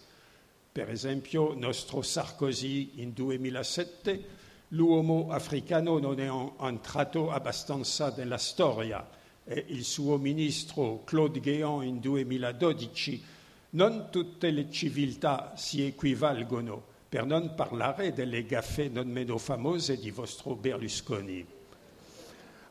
Per 0.71 0.89
esempio, 0.89 1.53
nostro 1.55 2.03
Sarkozy 2.03 2.93
in 2.97 3.13
2007, 3.13 4.25
l'uomo 4.69 5.31
africano 5.31 5.99
non 5.99 6.21
è 6.21 6.31
entrato 6.65 7.33
abbastanza 7.33 8.15
nella 8.17 8.39
storia 8.39 9.05
e 9.45 9.65
il 9.69 9.85
suo 9.85 10.17
ministro 10.17 11.03
Claude 11.05 11.41
Guéant 11.41 11.85
in 11.85 12.01
2012, 12.01 13.23
non 13.71 14.09
tutte 14.11 14.51
le 14.51 14.71
civiltà 14.71 15.55
si 15.57 15.85
equivalgono 15.85 16.93
per 17.15 17.27
non 17.27 17.55
parlare 17.55 18.13
delle 18.13 18.45
gaffe 18.45 18.89
non 18.89 19.07
meno 19.07 19.39
famose 19.39 19.99
di 19.99 20.11
vostro 20.11 20.57
Berlusconi. 20.57 21.47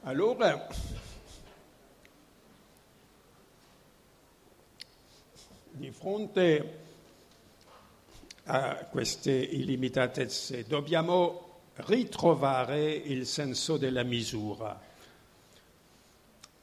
Allora, 0.02 0.68
di 5.72 5.92
fronte 5.92 6.80
a 8.44 8.86
queste 8.92 9.32
illimitatezze 9.32 10.66
dobbiamo 10.68 11.62
ritrovare 11.76 12.92
il 12.92 13.26
senso 13.26 13.78
della 13.78 14.04
misura 14.04 14.78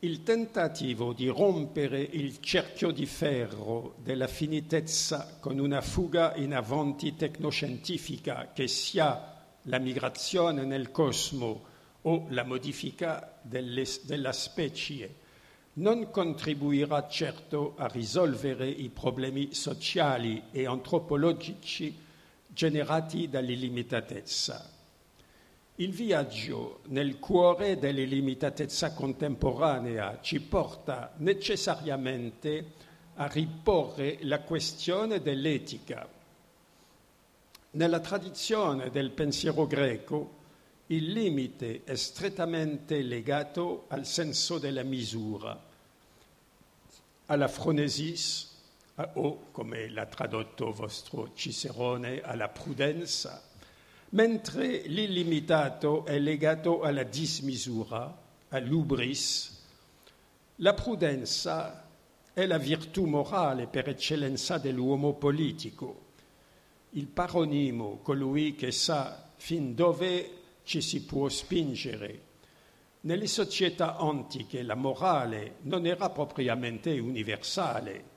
il 0.03 0.23
tentativo 0.23 1.13
di 1.13 1.29
rompere 1.29 2.01
il 2.01 2.41
cerchio 2.41 2.91
di 2.91 3.05
ferro 3.05 3.97
della 3.99 4.29
finitezza 4.29 5.37
con 5.41 5.59
una 5.59 5.83
fuga 5.83 6.35
in 6.37 6.55
avanti 6.55 7.15
tecnoscientifica 7.17 8.51
che 8.55 8.67
sia 8.67 9.37
la 9.65 9.79
migrazione 9.79 10.65
nel 10.65 10.91
cosmo 10.91 11.65
o 12.01 12.27
la 12.31 12.45
modifica 12.45 13.39
delle, 13.43 13.85
della 14.05 14.33
specie 14.33 15.17
non 15.75 16.11
contribuirà 16.11 17.07
certo 17.07 17.75
a 17.77 17.87
risolvere 17.87 18.69
i 18.69 18.89
problemi 18.89 19.53
sociali 19.53 20.45
e 20.51 20.67
antropologici 20.67 21.95
generati 22.47 23.29
dall'illimitatezza. 23.29 24.80
Il 25.81 25.93
viaggio 25.93 26.81
nel 26.89 27.19
cuore 27.19 27.79
dell'illimitatezza 27.79 28.93
contemporanea 28.93 30.19
ci 30.21 30.39
porta 30.39 31.15
necessariamente 31.17 32.73
a 33.15 33.27
riporre 33.29 34.19
la 34.25 34.41
questione 34.41 35.23
dell'etica. 35.23 36.07
Nella 37.71 38.01
tradizione 38.01 38.91
del 38.91 39.11
pensiero 39.13 39.67
greco 39.67 40.37
il 40.89 41.13
limite 41.13 41.81
è 41.85 41.95
strettamente 41.95 43.01
legato 43.01 43.87
al 43.89 44.05
senso 44.05 44.59
della 44.59 44.83
misura, 44.83 45.59
alla 47.25 47.49
phronesis 47.49 48.55
o, 49.15 49.47
come 49.51 49.89
l'ha 49.89 50.05
tradotto 50.05 50.73
vostro 50.73 51.33
Cicerone, 51.33 52.21
alla 52.21 52.49
prudenza, 52.51 53.49
mentre 54.11 54.83
l'illimitato 54.87 56.05
è 56.05 56.19
legato 56.19 56.83
alla 56.83 57.05
dismisura, 57.05 58.17
all'ubris. 58.49 59.59
La 60.57 60.75
prudenza 60.75 61.89
è 62.33 62.47
la 62.47 62.59
virtù 62.59 63.05
morale 63.05 63.67
per 63.67 63.89
eccellenza 63.89 64.59
dell'uomo 64.59 65.15
politico, 65.15 66.09
il 66.91 67.07
paronimo, 67.07 67.99
colui 68.03 68.55
che 68.55 68.73
sa 68.73 69.31
fin 69.37 69.75
dove 69.75 70.39
ci 70.65 70.81
si 70.81 71.05
può 71.05 71.29
spingere. 71.29 72.29
Nelle 73.03 73.27
società 73.27 73.97
antiche 73.97 74.63
la 74.63 74.75
morale 74.75 75.57
non 75.63 75.87
era 75.87 76.11
propriamente 76.11 76.99
universale. 76.99 78.10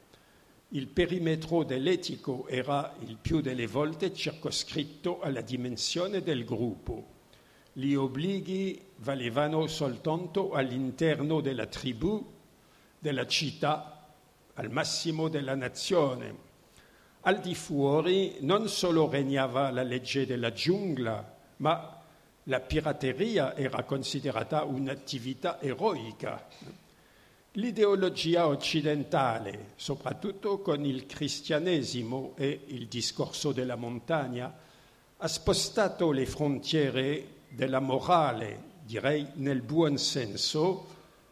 Il 0.75 0.87
perimetro 0.87 1.63
dell'etico 1.63 2.47
era 2.47 2.95
il 3.01 3.17
più 3.21 3.41
delle 3.41 3.67
volte 3.67 4.11
circoscritto 4.11 5.21
alla 5.21 5.41
dimensione 5.41 6.23
del 6.23 6.43
gruppo. 6.45 7.11
Gli 7.73 7.93
obblighi 7.93 8.81
valevano 8.97 9.67
soltanto 9.67 10.53
all'interno 10.53 11.41
della 11.41 11.67
tribù, 11.67 12.25
della 12.97 13.27
città, 13.27 14.13
al 14.55 14.71
massimo 14.71 15.27
della 15.27 15.53
nazione. 15.53 16.51
Al 17.21 17.39
di 17.39 17.53
fuori 17.53 18.37
non 18.39 18.67
solo 18.67 19.07
regnava 19.07 19.69
la 19.69 19.83
legge 19.83 20.25
della 20.25 20.51
giungla, 20.53 21.37
ma 21.57 22.01
la 22.45 22.59
pirateria 22.59 23.55
era 23.55 23.83
considerata 23.83 24.63
un'attività 24.63 25.61
eroica. 25.61 26.47
L'ideologia 27.57 28.47
occidentale, 28.47 29.73
soprattutto 29.75 30.59
con 30.61 30.83
il 30.85 31.05
cristianesimo 31.05 32.33
e 32.35 32.61
il 32.69 32.87
discorso 32.87 33.51
della 33.51 33.75
montagna, 33.75 34.51
ha 35.17 35.27
spostato 35.27 36.09
le 36.09 36.25
frontiere 36.25 37.41
della 37.49 37.79
morale, 37.79 38.71
direi 38.83 39.27
nel 39.35 39.61
buon 39.61 39.99
senso, 39.99 40.87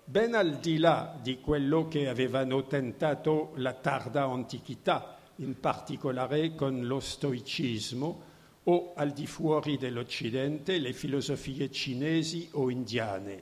ben 0.06 0.36
al 0.36 0.58
di 0.58 0.78
là 0.78 1.18
di 1.20 1.40
quello 1.40 1.88
che 1.88 2.08
avevano 2.08 2.68
tentato 2.68 3.54
la 3.56 3.74
tarda 3.74 4.26
antichità, 4.26 5.18
in 5.38 5.60
particolare 5.60 6.54
con 6.54 6.86
lo 6.86 7.00
stoicismo, 7.00 8.22
o 8.66 8.92
al 8.94 9.10
di 9.10 9.26
fuori 9.26 9.76
dell'Occidente 9.80 10.78
le 10.78 10.94
filosofie 10.94 11.72
cinesi 11.72 12.48
o 12.52 12.70
indiane, 12.70 13.42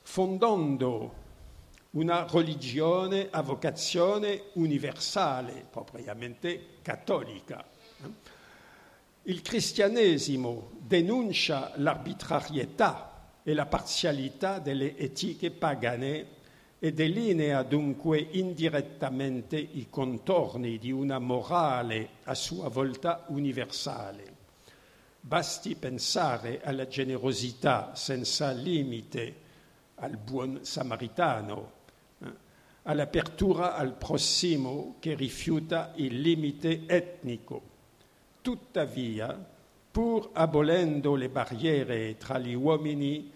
fondando 0.00 1.17
una 1.90 2.26
religione 2.28 3.28
a 3.30 3.40
vocazione 3.40 4.50
universale, 4.54 5.66
propriamente 5.70 6.76
cattolica. 6.82 7.64
Il 9.22 9.40
cristianesimo 9.40 10.70
denuncia 10.78 11.72
l'arbitrarietà 11.76 13.40
e 13.42 13.54
la 13.54 13.66
parzialità 13.66 14.58
delle 14.58 14.96
etiche 14.98 15.50
pagane 15.50 16.36
e 16.78 16.92
delinea 16.92 17.62
dunque 17.62 18.18
indirettamente 18.18 19.56
i 19.56 19.86
contorni 19.88 20.78
di 20.78 20.92
una 20.92 21.18
morale 21.18 22.10
a 22.24 22.34
sua 22.34 22.68
volta 22.68 23.24
universale. 23.28 24.36
Basti 25.20 25.74
pensare 25.74 26.60
alla 26.62 26.86
generosità 26.86 27.94
senza 27.94 28.50
limite, 28.52 29.46
al 29.96 30.16
buon 30.16 30.60
samaritano, 30.62 31.76
all'apertura 32.88 33.76
al 33.76 33.92
prossimo 33.92 34.96
che 34.98 35.14
rifiuta 35.14 35.92
il 35.96 36.20
limite 36.20 36.84
etnico. 36.86 37.62
Tuttavia, 38.40 39.46
pur 39.90 40.30
abolendo 40.32 41.14
le 41.14 41.28
barriere 41.28 42.16
tra 42.16 42.38
gli 42.38 42.54
uomini, 42.54 43.30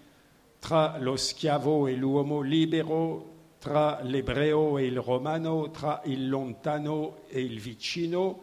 tra 0.58 0.96
lo 0.98 1.16
schiavo 1.16 1.86
e 1.86 1.94
l'uomo 1.94 2.40
libero, 2.40 3.30
tra 3.58 4.00
l'ebreo 4.02 4.78
e 4.78 4.86
il 4.86 4.98
romano, 4.98 5.70
tra 5.70 6.00
il 6.04 6.30
lontano 6.30 7.18
e 7.28 7.42
il 7.42 7.60
vicino, 7.60 8.42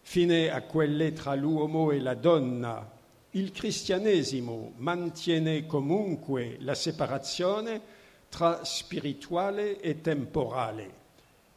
fine 0.00 0.50
a 0.50 0.62
quelle 0.62 1.12
tra 1.12 1.34
l'uomo 1.34 1.90
e 1.90 2.00
la 2.00 2.14
donna. 2.14 2.90
Il 3.32 3.52
cristianesimo 3.52 4.72
mantiene 4.76 5.66
comunque 5.66 6.56
la 6.60 6.74
separazione 6.74 7.96
tra 8.28 8.64
spirituale 8.64 9.80
e 9.80 10.00
temporale. 10.00 11.06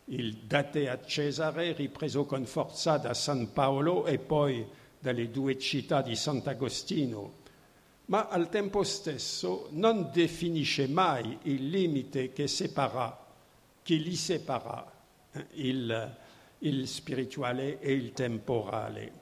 Il 0.06 0.36
date 0.38 0.90
a 0.90 1.00
Cesare, 1.04 1.74
ripreso 1.74 2.26
con 2.26 2.46
forza 2.46 2.98
da 2.98 3.14
San 3.14 3.54
Paolo 3.54 4.06
e 4.06 4.18
poi 4.18 4.66
dalle 5.00 5.30
due 5.30 5.58
città 5.58 6.02
di 6.02 6.16
Sant'Agostino, 6.16 7.40
ma 8.06 8.28
al 8.28 8.50
tempo 8.50 8.84
stesso 8.84 9.68
non 9.72 10.10
definisce 10.12 10.88
mai 10.88 11.38
il 11.44 11.70
limite 11.70 12.34
che 12.34 12.48
separa, 12.48 13.26
che 13.82 13.96
li 13.96 14.16
separa, 14.16 14.92
il, 15.54 16.18
il 16.60 16.88
spirituale 16.88 17.80
e 17.80 17.94
il 17.94 18.12
temporale. 18.12 19.20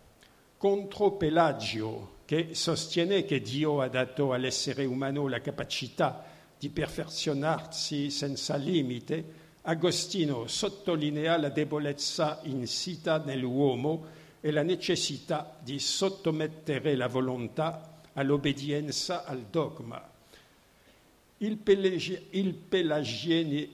Contro 0.58 1.12
Pelagio, 1.12 2.18
che 2.26 2.54
sostiene 2.54 3.26
che 3.26 3.42
Dio 3.42 3.82
ha 3.82 3.88
dato 3.88 4.34
all'essere 4.34 4.86
umano 4.86 5.28
la 5.28 5.40
capacità 5.40 6.24
di 6.60 6.70
perfezionarsi 6.70 8.10
senza 8.10 8.56
limite, 8.58 9.38
Agostino 9.62 10.48
sottolinea 10.48 11.38
la 11.38 11.50
debolezza 11.50 12.40
insita 12.44 13.24
nell'uomo 13.24 14.18
e 14.42 14.52
la 14.52 14.64
necessità 14.64 15.58
di 15.62 15.80
sottomettere 15.80 16.96
la 16.96 17.08
volontà 17.08 18.02
all'obbedienza 18.14 19.24
al 19.26 19.46
dogma. 19.50 20.06
Il, 21.38 21.58
pelagi- 21.58 22.28
il, 22.32 22.54
pelagiene- 22.54 23.70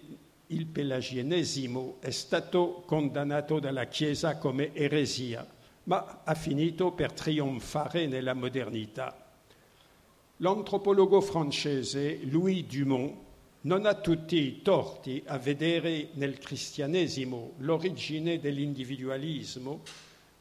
il 0.47 0.65
pelagienesimo 0.67 1.97
è 1.99 2.11
stato 2.11 2.83
condannato 2.85 3.59
dalla 3.59 3.85
Chiesa 3.85 4.37
come 4.37 4.75
eresia, 4.75 5.47
ma 5.83 6.21
ha 6.23 6.35
finito 6.35 6.91
per 6.91 7.13
trionfare 7.13 8.05
nella 8.05 8.33
modernità. 8.33 9.24
L'antropologo 10.37 11.21
francese 11.21 12.19
Louis 12.23 12.65
Dumont 12.65 13.15
non 13.61 13.85
ha 13.85 13.95
tutti 13.95 14.35
i 14.35 14.61
torti 14.61 15.23
a 15.25 15.37
vedere 15.37 16.09
nel 16.13 16.37
cristianesimo 16.37 17.53
l'origine 17.59 18.39
dell'individualismo 18.39 19.81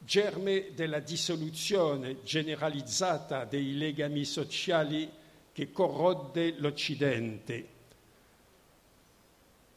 germe 0.05 0.72
della 0.74 0.99
dissoluzione 0.99 2.18
generalizzata 2.24 3.45
dei 3.45 3.76
legami 3.76 4.24
sociali 4.24 5.09
che 5.53 5.70
corrodde 5.72 6.55
l'Occidente. 6.59 7.68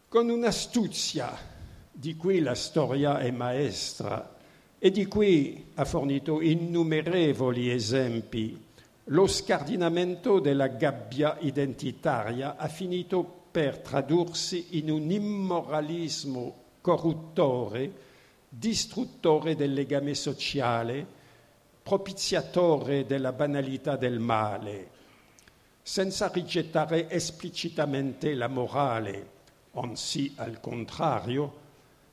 Con 0.09 0.29
un'astuzia 0.29 1.55
di 1.91 2.15
cui 2.15 2.39
la 2.39 2.55
storia 2.55 3.19
è 3.19 3.31
maestra 3.31 4.35
e 4.79 4.91
di 4.91 5.05
cui 5.05 5.67
ha 5.75 5.85
fornito 5.85 6.41
innumerevoli 6.41 7.69
esempi, 7.69 8.65
lo 9.09 9.27
scardinamento 9.27 10.39
della 10.39 10.67
gabbia 10.67 11.37
identitaria 11.39 12.57
ha 12.57 12.67
finito 12.67 13.45
per 13.51 13.79
tradursi 13.79 14.77
in 14.77 14.91
un 14.91 15.09
immoralismo 15.09 16.63
corruttore 16.81 18.05
distruttore 18.49 19.55
del 19.55 19.73
legame 19.73 20.13
sociale, 20.13 21.05
propiziatore 21.83 23.05
della 23.05 23.31
banalità 23.31 23.95
del 23.95 24.19
male, 24.19 24.89
senza 25.81 26.29
rigettare 26.33 27.09
esplicitamente 27.09 28.33
la 28.33 28.47
morale, 28.47 29.29
anzi 29.73 30.33
al 30.35 30.59
contrario, 30.59 31.65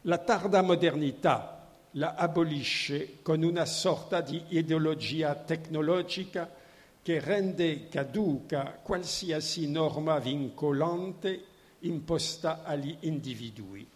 la 0.02 0.18
tarda 0.18 0.62
modernità 0.62 1.66
la 1.92 2.14
abolisce 2.14 3.22
con 3.22 3.42
una 3.42 3.64
sorta 3.64 4.20
di 4.20 4.42
ideologia 4.48 5.34
tecnologica 5.34 6.62
che 7.04 7.20
rende 7.20 7.86
caduca 7.86 8.80
qualsiasi 8.82 9.70
norma 9.70 10.18
vincolante 10.18 11.44
imposta 11.80 12.64
agli 12.64 12.96
individui 13.02 13.86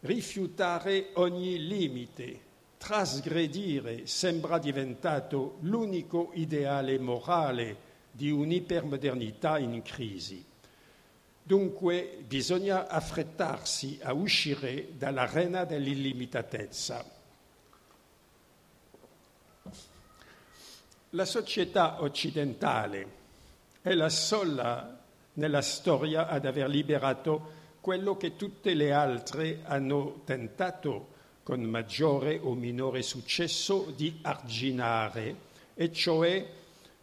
rifiutare 0.00 1.10
ogni 1.14 1.66
limite, 1.66 2.48
trasgredire 2.78 4.06
sembra 4.06 4.58
diventato 4.58 5.58
l'unico 5.60 6.30
ideale 6.34 6.98
morale 6.98 7.88
di 8.10 8.30
un'ipermodernità 8.30 9.58
in 9.58 9.82
crisi. 9.82 10.44
Dunque 11.42 12.22
bisogna 12.26 12.88
affrettarsi 12.88 13.98
a 14.02 14.12
uscire 14.12 14.96
dall'arena 14.96 15.64
dell'illimitatezza. 15.64 17.18
La 21.14 21.24
società 21.24 22.02
occidentale 22.02 23.18
è 23.82 23.94
la 23.94 24.08
sola 24.08 24.96
nella 25.34 25.60
storia 25.60 26.28
ad 26.28 26.46
aver 26.46 26.68
liberato 26.68 27.58
quello 27.80 28.16
che 28.16 28.36
tutte 28.36 28.74
le 28.74 28.92
altre 28.92 29.62
hanno 29.64 30.20
tentato 30.24 31.08
con 31.42 31.62
maggiore 31.62 32.38
o 32.40 32.54
minore 32.54 33.02
successo 33.02 33.92
di 33.96 34.20
arginare, 34.22 35.34
e 35.74 35.92
cioè 35.92 36.48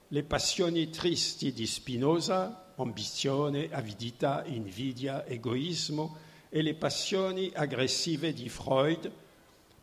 le 0.07 0.23
passioni 0.23 0.89
tristi 0.89 1.51
di 1.51 1.67
Spinoza, 1.67 2.71
ambizione, 2.77 3.67
avidità, 3.73 4.45
invidia, 4.45 5.25
egoismo, 5.25 6.15
e 6.47 6.61
le 6.61 6.75
passioni 6.75 7.51
aggressive 7.53 8.31
di 8.31 8.47
Freud, 8.47 9.11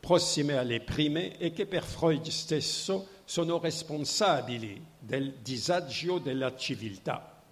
prossime 0.01 0.57
alle 0.57 0.81
prime 0.81 1.37
e 1.37 1.53
che 1.53 1.67
per 1.67 1.83
Freud 1.85 2.27
stesso 2.29 3.14
sono 3.25 3.59
responsabili 3.59 4.85
del 4.99 5.39
disagio 5.43 6.19
della 6.19 6.55
civiltà. 6.57 7.43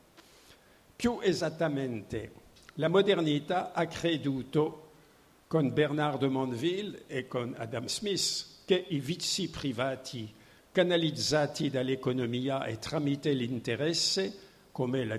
Più 0.94 1.18
esattamente, 1.20 2.32
la 2.74 2.88
modernità 2.88 3.72
ha 3.72 3.86
creduto 3.86 4.90
con 5.46 5.72
Bernardo 5.72 6.30
Mondeville 6.30 7.04
e 7.06 7.26
con 7.26 7.54
Adam 7.56 7.86
Smith 7.86 8.46
che 8.64 8.84
i 8.88 9.00
vizi 9.00 9.50
privati 9.50 10.32
canalizzati 10.72 11.68
dall'economia 11.68 12.64
e 12.64 12.78
tramite 12.78 13.32
l'interesse, 13.32 14.34
come 14.72 15.04
l'ha 15.04 15.18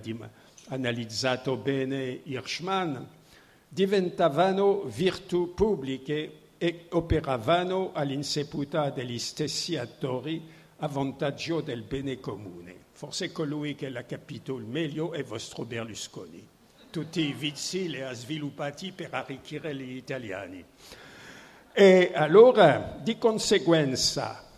analizzato 0.69 1.57
bene 1.57 2.21
Hirschman, 2.23 3.07
diventavano 3.67 4.83
virtù 4.83 5.53
pubbliche 5.53 6.39
e 6.63 6.85
operavano 6.91 7.91
all'insaputa 7.91 8.89
degli 8.89 9.19
stessi 9.19 9.75
attori 9.75 10.49
a 10.77 10.87
vantaggio 10.87 11.59
del 11.59 11.81
bene 11.81 12.21
comune. 12.21 12.85
Forse 12.93 13.33
colui 13.33 13.75
che 13.75 13.89
l'ha 13.89 14.05
capito 14.05 14.55
il 14.55 14.63
meglio 14.63 15.11
è 15.11 15.25
vostro 15.25 15.65
Berlusconi. 15.65 16.47
Tutti 16.89 17.19
i 17.19 17.33
vizi 17.33 17.89
li 17.89 18.01
ha 18.01 18.13
sviluppati 18.13 18.93
per 18.93 19.13
arricchire 19.13 19.75
gli 19.75 19.97
italiani. 19.97 20.63
E 21.73 22.11
allora, 22.15 22.97
di 22.97 23.17
conseguenza, 23.17 24.49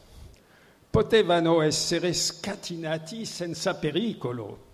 potevano 0.88 1.62
essere 1.62 2.14
scatenati 2.14 3.26
senza 3.26 3.74
pericolo. 3.74 4.65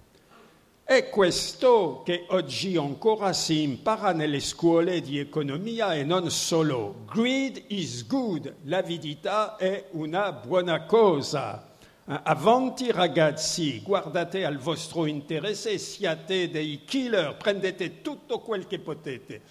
È 0.92 1.08
questo 1.08 2.02
che 2.04 2.26
oggi 2.32 2.76
ancora 2.76 3.32
si 3.32 3.62
impara 3.62 4.12
nelle 4.12 4.42
scuole 4.42 5.00
di 5.00 5.20
economia 5.20 5.96
e 5.96 6.04
non 6.04 6.30
solo. 6.30 7.06
Greed 7.06 7.64
is 7.68 8.06
good, 8.06 8.56
l'avidità 8.64 9.56
è 9.56 9.86
una 9.92 10.34
buona 10.34 10.84
cosa. 10.84 11.76
Avanti 12.04 12.92
ragazzi, 12.92 13.80
guardate 13.80 14.44
al 14.44 14.58
vostro 14.58 15.06
interesse, 15.06 15.78
siate 15.78 16.50
dei 16.50 16.82
killer, 16.84 17.38
prendete 17.38 18.02
tutto 18.02 18.39
quel 18.39 18.68
che 18.68 18.80
potete. 18.80 19.42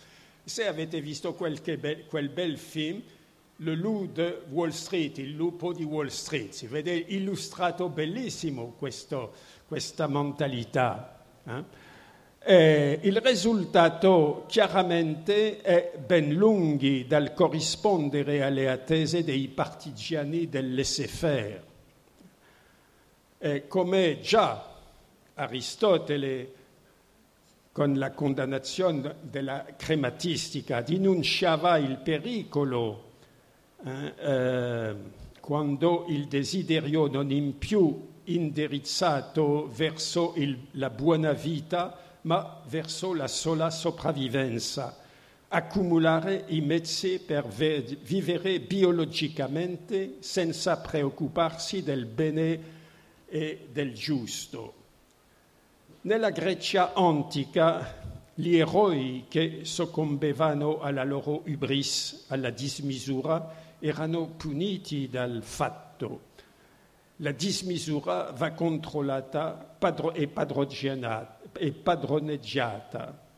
Se 0.45 0.67
avete 0.67 1.01
visto 1.01 1.33
quel, 1.33 1.59
be- 1.79 2.05
quel 2.05 2.29
bel 2.29 2.59
film, 2.59 3.01
le 3.57 3.77
loup 3.77 4.13
di 4.13 4.35
Wall 4.51 4.73
Street, 4.73 5.17
il 5.17 5.33
lupo 5.33 5.73
di 5.73 5.85
Wall 5.85 6.09
Street. 6.09 6.53
Si 6.53 6.67
vede 6.67 6.93
illustrato 6.95 7.89
benissimo 7.89 8.75
questo, 8.77 9.33
questa 9.67 10.07
mentalità. 10.07 11.15
Eh? 11.59 12.99
il 13.03 13.21
risultato 13.21 14.45
chiaramente 14.49 15.61
è 15.61 15.93
ben 15.99 16.33
lungo 16.33 17.05
dal 17.07 17.35
corrispondere 17.35 18.43
alle 18.43 18.71
attese 18.71 19.23
dei 19.23 19.49
partigiani 19.49 20.49
del 20.49 20.75
laissez-faire. 20.75 21.65
Eh, 23.39 23.67
come 23.69 24.21
già 24.21 24.71
Aristotele, 25.35 26.53
con 27.73 27.95
la 27.95 28.11
condannazione 28.11 29.17
della 29.23 29.65
crematistica, 29.77 30.81
denunciava 30.83 31.79
il 31.79 31.99
pericolo 31.99 33.09
eh, 33.85 34.95
quando 35.41 36.05
il 36.09 36.27
desiderio 36.27 37.07
non 37.07 37.31
è 37.31 37.53
più 37.53 38.10
indirizzato 38.35 39.71
verso 39.73 40.35
il, 40.37 40.67
la 40.73 40.91
buona 40.91 41.33
vita, 41.33 41.97
ma 42.23 42.61
verso 42.69 43.15
la 43.15 43.29
sola 43.29 43.71
sopravvivenza, 43.71 44.97
accumulare 45.49 46.45
i 46.49 46.61
mezzi 46.61 47.19
per 47.19 47.47
vivere 47.47 48.61
biologicamente 48.61 50.17
senza 50.21 50.77
preoccuparsi 50.79 51.83
del 51.83 52.07
bene 52.07 52.61
e 53.27 53.69
del 53.73 53.95
giusto. 53.95 54.75
Nella 56.03 56.31
Grecia 56.31 56.95
antica 56.95 57.99
gli 58.35 58.57
eroi 58.57 59.27
che 59.29 59.61
soccombevano 59.65 60.81
alla 60.81 61.05
loro 61.05 61.43
ubris, 61.47 62.25
alla 62.29 62.51
dismisura, 62.51 63.75
erano 63.79 64.29
puniti 64.29 65.09
dal 65.09 65.43
fatto. 65.43 66.29
La 67.23 67.33
dismisura 67.33 68.31
va 68.33 68.53
controllata 68.53 69.77
e, 70.15 70.31
e 71.53 71.73
padroneggiata. 71.73 73.29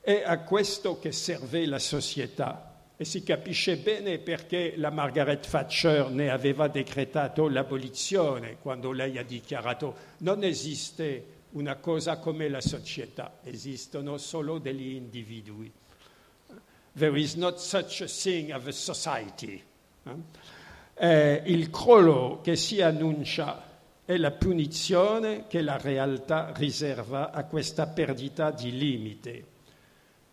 È 0.00 0.22
a 0.24 0.38
questo 0.40 0.98
che 0.98 1.10
serve 1.10 1.66
la 1.66 1.80
società 1.80 2.74
e 2.96 3.04
si 3.04 3.22
capisce 3.24 3.76
bene 3.76 4.18
perché 4.18 4.74
la 4.76 4.90
Margaret 4.90 5.48
Thatcher 5.48 6.08
ne 6.10 6.30
aveva 6.30 6.68
decretato 6.68 7.48
l'abolizione 7.48 8.58
quando 8.60 8.92
lei 8.92 9.18
ha 9.18 9.24
dichiarato 9.24 9.96
non 10.18 10.44
esiste 10.44 11.34
una 11.50 11.76
cosa 11.76 12.18
come 12.18 12.48
la 12.48 12.60
società, 12.60 13.38
esistono 13.42 14.18
solo 14.18 14.58
degli 14.58 14.94
individui. 14.94 15.70
There 16.96 17.18
is 17.18 17.34
not 17.34 17.58
such 17.58 18.00
a 18.02 18.06
thing 18.06 18.50
as 18.50 18.66
a 18.66 18.72
society. 18.72 19.62
Eh, 20.04 20.14
il 20.98 21.68
crollo 21.70 22.40
che 22.42 22.56
si 22.56 22.80
annuncia 22.80 23.64
è 24.06 24.16
la 24.16 24.30
punizione 24.30 25.46
che 25.46 25.60
la 25.60 25.76
realtà 25.76 26.52
riserva 26.54 27.32
a 27.32 27.44
questa 27.44 27.86
perdita 27.86 28.50
di 28.50 28.76
limite. 28.76 29.44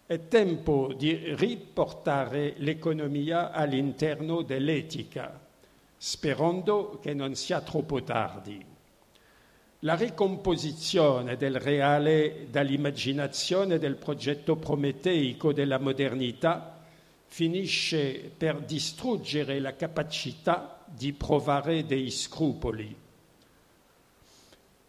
È 0.05 0.27
tempo 0.27 0.93
di 0.95 1.33
riportare 1.35 2.53
l'economia 2.57 3.51
all'interno 3.51 4.41
dell'etica, 4.43 5.39
sperando 5.97 6.99
che 7.01 7.13
non 7.13 7.35
sia 7.35 7.61
troppo 7.61 8.03
tardi. 8.03 8.63
La 9.79 9.95
ricomposizione 9.95 11.35
del 11.35 11.59
reale 11.59 12.47
dall'immaginazione 12.49 13.79
del 13.79 13.95
progetto 13.95 14.55
prometeico 14.55 15.51
della 15.51 15.79
modernità 15.79 16.72
finisce 17.33 18.31
per 18.37 18.59
distruggere 18.59 19.59
la 19.59 19.75
capacità 19.75 20.85
di 20.85 21.13
provare 21.13 21.83
dei 21.83 22.11
scrupoli. 22.11 22.95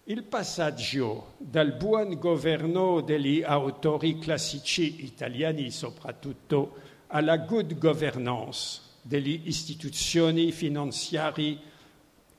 Il 0.05 0.22
passaggio 0.24 1.36
dal 1.38 1.72
buon 1.72 2.18
governo 2.18 3.01
degli 3.01 3.42
autori 3.42 4.18
classici 4.18 5.07
italiani 5.07 5.70
soprattutto 5.70 6.74
alla 7.07 7.38
good 7.38 7.78
governance 7.78 8.78
delle 9.01 9.40
istituzioni 9.45 10.53
finanziarie 10.53 11.59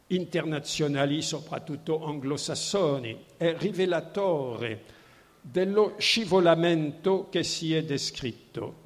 internazionali, 0.05 1.23
soprattutto 1.23 2.05
anglosassoni, 2.05 3.25
è 3.37 3.55
rivelatore 3.57 4.83
dello 5.41 5.95
scivolamento 5.97 7.27
che 7.31 7.41
si 7.41 7.73
è 7.73 7.83
descritto. 7.83 8.84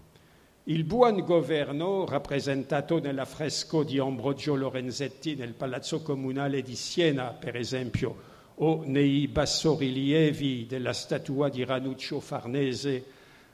Il 0.70 0.84
buon 0.84 1.22
governo, 1.22 2.06
rappresentato 2.06 3.00
nell'affresco 3.00 3.82
di 3.82 3.98
Ambrogio 3.98 4.54
Lorenzetti 4.54 5.34
nel 5.34 5.54
Palazzo 5.54 6.04
Comunale 6.04 6.62
di 6.62 6.76
Siena, 6.76 7.30
per 7.34 7.56
esempio, 7.56 8.16
o 8.54 8.84
nei 8.86 9.28
bassorilievi 9.28 10.68
della 10.68 10.94
statua 10.94 11.50
di 11.50 11.66
Ranuccio 11.66 12.20
Farnese 12.20 13.04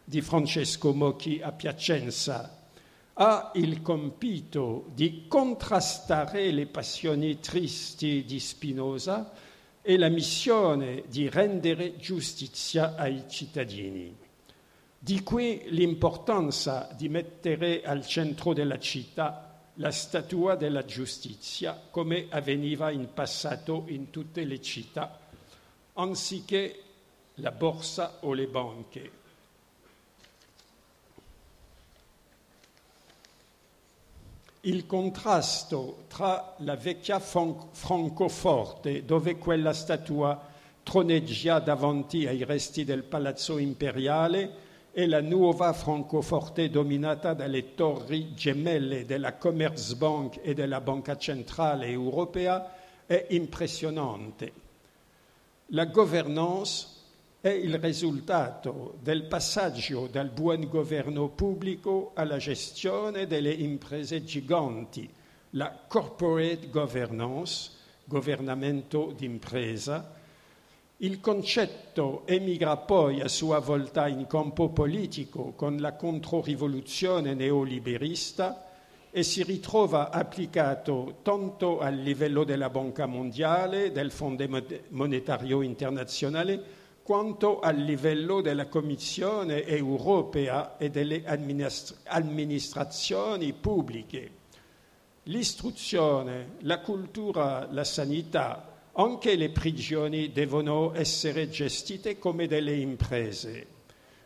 di 0.04 0.20
Francesco 0.20 0.94
Mocchi 0.94 1.40
a 1.42 1.54
Piacenza, 1.54 2.66
ha 3.14 3.52
il 3.56 3.82
compito 3.82 4.90
di 4.94 5.24
contrastare 5.30 6.52
le 6.52 6.66
passioni 6.66 7.40
tristi 7.40 8.26
di 8.26 8.42
Spinoza 8.42 9.32
e 9.82 9.98
la 9.98 10.10
missione 10.10 11.06
di 11.08 11.30
rendere 11.30 11.96
giustizia 11.96 12.96
ai 12.96 13.24
cittadini. 13.30 14.25
Di 15.06 15.22
qui 15.22 15.62
l'importanza 15.68 16.90
di 16.98 17.10
mettere 17.10 17.84
al 17.84 18.08
centro 18.08 18.54
della 18.54 18.80
città 18.80 19.70
la 19.76 19.92
statua 19.92 20.56
della 20.56 20.84
giustizia, 20.84 21.80
come 21.92 22.26
avveniva 22.32 22.90
in 22.90 23.14
passato 23.14 23.84
in 23.90 24.10
tutte 24.10 24.44
le 24.46 24.60
città, 24.64 25.20
anziché 25.94 26.82
la 27.36 27.52
borsa 27.52 28.18
o 28.22 28.34
le 28.34 28.48
banche. 28.48 29.12
Il 34.62 34.88
contrasto 34.88 36.06
tra 36.08 36.56
la 36.62 36.76
vecchia 36.76 37.20
Francoforte, 37.20 39.06
dove 39.06 39.38
quella 39.38 39.74
statua 39.74 40.52
troneggia 40.82 41.60
davanti 41.60 42.26
ai 42.26 42.44
resti 42.44 42.84
del 42.84 43.04
palazzo 43.04 43.60
imperiale, 43.60 44.65
e 44.98 45.08
la 45.08 45.20
nuova 45.20 45.74
Francoforte 45.74 46.70
dominata 46.70 47.34
dalle 47.34 47.74
torri 47.76 48.34
gemelle 48.34 49.04
della 49.06 49.34
Commerzbank 49.34 50.40
e 50.42 50.54
della 50.54 50.80
Banca 50.80 51.18
Centrale 51.18 51.88
Europea 51.88 52.74
è 53.06 53.26
impressionante. 53.32 54.54
La 55.68 55.84
governance 55.88 56.88
è 57.42 57.50
il 57.50 57.78
risultato 57.78 58.96
del 59.02 59.26
passaggio 59.26 60.08
dal 60.08 60.30
buon 60.30 60.66
governo 60.70 61.28
pubblico 61.28 62.12
alla 62.14 62.38
gestione 62.38 63.28
delle 63.28 63.52
imprese 63.52 64.24
giganti, 64.24 65.14
la 65.52 65.78
corporate 65.90 66.70
governance, 66.70 67.72
governamento 68.06 69.12
d'impresa, 69.14 70.15
Il 71.00 71.20
concetto 71.20 72.26
emigra 72.26 72.78
poi 72.78 73.20
a 73.20 73.28
sua 73.28 73.60
volta 73.60 74.08
in 74.08 74.28
campo 74.28 74.70
politico 74.70 75.52
con 75.54 75.76
la 75.76 75.92
controrivoluzione 75.96 77.34
neoliberista 77.34 78.72
e 79.12 79.22
si 79.24 79.44
ritrova 79.44 80.10
applicato 80.10 81.18
tanto 81.22 81.80
a 81.80 81.90
livello 81.90 82.46
della 82.46 82.70
Banca 82.70 83.08
Mondiale, 83.08 83.92
del 83.92 84.10
Fondo 84.10 84.48
Monetario 84.92 85.62
Internazionale, 85.62 86.64
quanto 87.04 87.60
a 87.60 87.72
livello 87.72 88.40
della 88.40 88.68
Commissione 88.68 89.66
europea 89.66 90.78
e 90.78 90.90
delle 90.90 91.24
amministrazioni 92.06 93.52
pubbliche. 93.52 94.32
L'istruzione, 95.24 96.52
la 96.60 96.80
cultura, 96.80 97.68
la 97.70 97.84
sanità, 97.84 98.70
anche 98.98 99.36
le 99.36 99.50
prigioni 99.50 100.32
devono 100.32 100.94
essere 100.94 101.50
gestite 101.50 102.18
come 102.18 102.48
delle 102.48 102.76
imprese, 102.76 103.68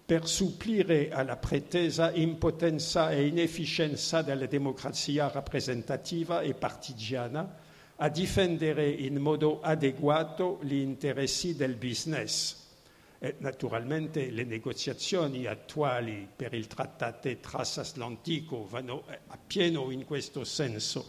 per 0.05 0.29
supplire 0.29 1.11
alla 1.11 1.37
pretesa 1.37 2.13
impotenza 2.13 3.13
e 3.13 3.27
inefficienza 3.27 4.21
della 4.21 4.47
democrazia 4.47 5.31
rappresentativa 5.31 6.43
e 6.43 6.53
partigiana 6.53 7.69
a 8.03 8.09
difendere 8.09 8.89
in 8.89 9.19
modo 9.19 9.61
adeguato 9.61 10.59
gli 10.63 10.77
interessi 10.77 11.55
del 11.55 11.75
business. 11.75 12.57
E 13.19 13.35
naturalmente 13.39 14.31
le 14.31 14.45
negoziazioni 14.45 15.45
attuali 15.45 16.27
per 16.35 16.55
il 16.55 16.67
trattato 16.67 17.31
transatlantico 17.39 18.67
vanno 18.67 19.05
appieno 19.27 19.91
in 19.91 20.07
questo 20.07 20.45
senso. 20.45 21.07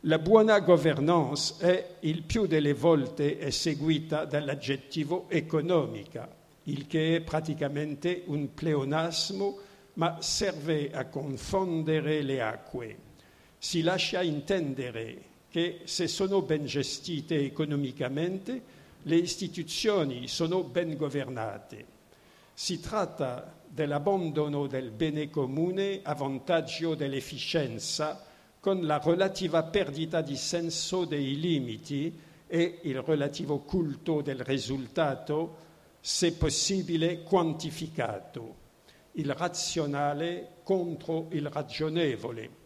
La 0.00 0.18
buona 0.18 0.58
governance 0.58 1.54
è 1.58 1.96
il 2.00 2.22
più 2.22 2.46
delle 2.46 2.74
volte 2.74 3.38
eseguita 3.38 4.24
dall'aggettivo 4.24 5.26
economica, 5.28 6.28
il 6.64 6.88
che 6.88 7.16
è 7.16 7.20
praticamente 7.20 8.24
un 8.26 8.52
pleonasmo, 8.52 9.58
ma 9.94 10.20
serve 10.20 10.90
a 10.90 11.06
confondere 11.06 12.22
le 12.22 12.42
acque 12.42 13.04
si 13.66 13.82
lascia 13.82 14.22
intendere 14.22 15.20
che 15.48 15.80
se 15.86 16.06
sono 16.06 16.40
ben 16.40 16.66
gestite 16.66 17.40
economicamente, 17.40 18.62
le 19.02 19.16
istituzioni 19.16 20.28
sono 20.28 20.62
ben 20.62 20.96
governate. 20.96 21.84
Si 22.54 22.78
tratta 22.78 23.56
dell'abbandono 23.66 24.68
del 24.68 24.92
bene 24.92 25.30
comune 25.30 25.98
a 26.04 26.14
vantaggio 26.14 26.94
dell'efficienza, 26.94 28.24
con 28.60 28.86
la 28.86 29.00
relativa 29.02 29.64
perdita 29.64 30.20
di 30.20 30.36
senso 30.36 31.04
dei 31.04 31.36
limiti 31.36 32.16
e 32.46 32.78
il 32.82 33.02
relativo 33.02 33.58
culto 33.62 34.20
del 34.20 34.44
risultato, 34.44 35.56
se 35.98 36.34
possibile 36.34 37.24
quantificato, 37.24 38.54
il 39.14 39.34
razionale 39.34 40.58
contro 40.62 41.26
il 41.32 41.48
ragionevole 41.48 42.62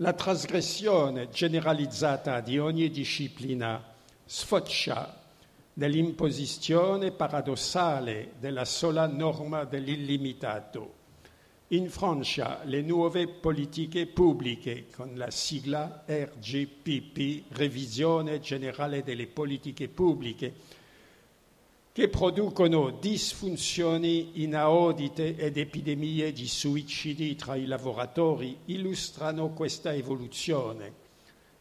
La 0.00 0.14
trasgressione 0.14 1.28
generalizzata 1.28 2.40
di 2.40 2.58
ogni 2.58 2.88
disciplina 2.88 3.84
sfocia 4.24 5.20
nell'imposizione 5.74 7.10
paradossale 7.10 8.32
della 8.38 8.64
sola 8.64 9.06
norma 9.06 9.64
dell'illimitato. 9.64 10.94
In 11.68 11.90
Francia 11.90 12.62
le 12.64 12.80
nuove 12.80 13.28
politiche 13.28 14.06
pubbliche 14.06 14.86
con 14.86 15.12
la 15.16 15.30
sigla 15.30 16.04
RGPP, 16.06 17.52
Revisione 17.54 18.40
Generale 18.40 19.02
delle 19.02 19.26
Politiche 19.26 19.88
Pubbliche, 19.88 20.54
che 21.92 22.08
producono 22.08 22.90
disfunzioni 22.90 24.42
inaudite 24.42 25.36
ed 25.36 25.56
epidemie 25.56 26.32
di 26.32 26.46
suicidi 26.46 27.34
tra 27.34 27.56
i 27.56 27.66
lavoratori, 27.66 28.58
illustrano 28.66 29.48
questa 29.50 29.92
evoluzione. 29.92 31.08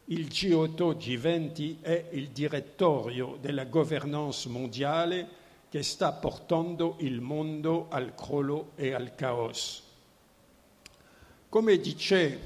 Il 0.05 0.27
G8 0.27 0.97
G20 0.97 1.81
è 1.81 2.09
il 2.11 2.29
direttorio 2.29 3.37
della 3.41 3.65
governance 3.65 4.47
mondiale 4.49 5.27
che 5.69 5.83
sta 5.83 6.11
portando 6.11 6.95
il 6.99 7.21
mondo 7.21 7.87
al 7.89 8.13
crollo 8.15 8.71
e 8.75 8.93
al 8.93 9.13
caos. 9.15 9.83
Come 11.47 11.77
dice 11.79 12.39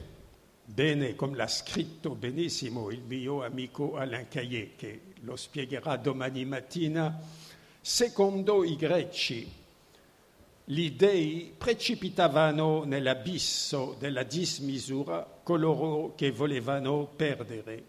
bene, 0.64 1.16
come 1.16 1.36
l'ha 1.36 1.48
scritto 1.48 2.16
benissimo 2.16 2.90
il 2.90 3.02
mio 3.02 3.44
amico 3.44 3.96
Alain 3.96 4.28
Caillé, 4.30 4.76
che 4.76 5.02
lo 5.22 5.36
spiegherà 5.36 5.98
domani 5.98 6.46
mattina, 6.46 7.22
Secondo 7.86 8.64
i 8.64 8.78
greci, 8.78 9.46
gli 10.64 10.92
dei 10.92 11.54
precipitavano 11.58 12.86
nell'abisso 12.86 13.98
della 14.00 14.24
dismisura 14.24 15.28
coloro 15.44 16.16
che 16.16 16.32
volevano 16.32 17.12
perdere, 17.14 17.84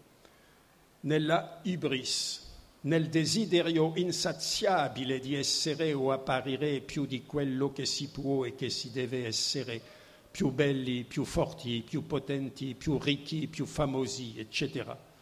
nella 0.99 1.61
ibris, 1.63 2.45
nel 2.81 3.07
desiderio 3.07 3.93
insaziabile 3.95 5.19
di 5.19 5.33
essere 5.33 5.93
o 5.93 6.11
apparire 6.11 6.81
più 6.81 7.05
di 7.05 7.23
quello 7.23 7.71
che 7.71 7.85
si 7.85 8.09
può 8.09 8.43
e 8.43 8.53
che 8.53 8.69
si 8.69 8.91
deve 8.91 9.25
essere, 9.25 9.81
più 10.29 10.51
belli, 10.51 11.05
più 11.05 11.23
forti, 11.23 11.81
più 11.87 12.05
potenti, 12.05 12.75
più 12.75 12.99
ricchi, 12.99 13.47
più 13.47 13.65
famosi, 13.65 14.33
eccetera 14.37 15.13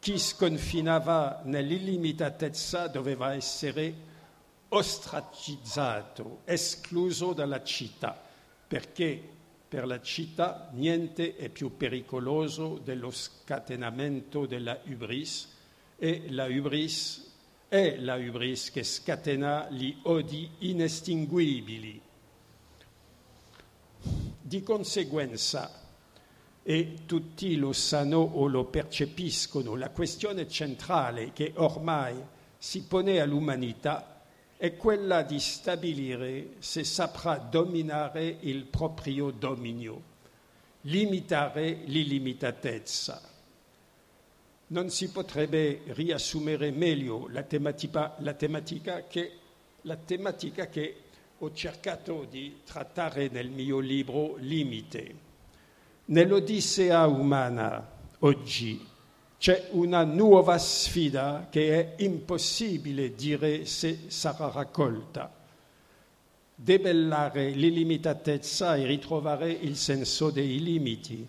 chi 0.00 0.18
sconfinava 0.18 1.42
nell'illimitatezza 1.44 2.86
doveva 2.88 3.34
essere 3.34 4.08
ostracizzato, 4.68 6.40
escluso 6.44 7.34
dalla 7.34 7.62
città, 7.62 8.20
perché 8.66 9.22
per 9.68 9.86
la 9.86 10.00
città 10.00 10.70
niente 10.72 11.36
è 11.36 11.50
più 11.50 11.76
pericoloso 11.76 12.80
dello 12.82 13.10
scatenamento 13.10 14.46
della 14.46 14.80
hubris 14.86 15.48
e 15.96 16.24
la 16.30 16.46
hubris 16.46 17.30
è 17.68 17.96
la 17.98 18.16
hubris 18.16 18.70
che 18.70 18.82
scatena 18.82 19.68
gli 19.70 19.94
odi 20.02 20.50
inestinguibili. 20.60 22.00
Di 24.40 24.62
conseguenza, 24.62 25.70
e 26.70 26.98
tutti 27.04 27.56
lo 27.56 27.72
sanno 27.72 28.18
o 28.18 28.46
lo 28.46 28.66
percepiscono, 28.66 29.74
la 29.74 29.90
questione 29.90 30.46
centrale 30.46 31.32
che 31.32 31.52
ormai 31.56 32.14
si 32.56 32.84
pone 32.84 33.18
all'umanità 33.18 34.22
è 34.56 34.76
quella 34.76 35.22
di 35.22 35.40
stabilire 35.40 36.50
se 36.60 36.84
saprà 36.84 37.38
dominare 37.38 38.36
il 38.42 38.66
proprio 38.66 39.32
dominio, 39.32 40.00
limitare 40.82 41.72
l'illimitatezza. 41.86 43.20
Non 44.68 44.90
si 44.90 45.10
potrebbe 45.10 45.80
riassumere 45.86 46.70
meglio 46.70 47.26
la 47.30 47.42
tematica, 47.42 48.14
la 48.18 48.34
tematica, 48.34 49.08
che, 49.08 49.32
la 49.80 49.96
tematica 49.96 50.68
che 50.68 50.96
ho 51.36 51.52
cercato 51.52 52.28
di 52.30 52.60
trattare 52.62 53.26
nel 53.26 53.50
mio 53.50 53.80
libro 53.80 54.36
Limite 54.36 55.29
Nell'Odissea 56.10 57.06
umana 57.06 57.88
oggi 58.18 58.84
c'è 59.38 59.68
una 59.70 60.02
nuova 60.02 60.58
sfida 60.58 61.46
che 61.48 61.94
è 61.96 62.02
impossibile 62.02 63.14
dire 63.14 63.64
se 63.64 64.06
sarà 64.08 64.50
raccolta. 64.50 65.32
Debellare 66.52 67.50
l'illimitatezza 67.50 68.74
e 68.74 68.86
ritrovare 68.86 69.52
il 69.52 69.76
senso 69.76 70.30
dei 70.30 70.60
limiti 70.60 71.24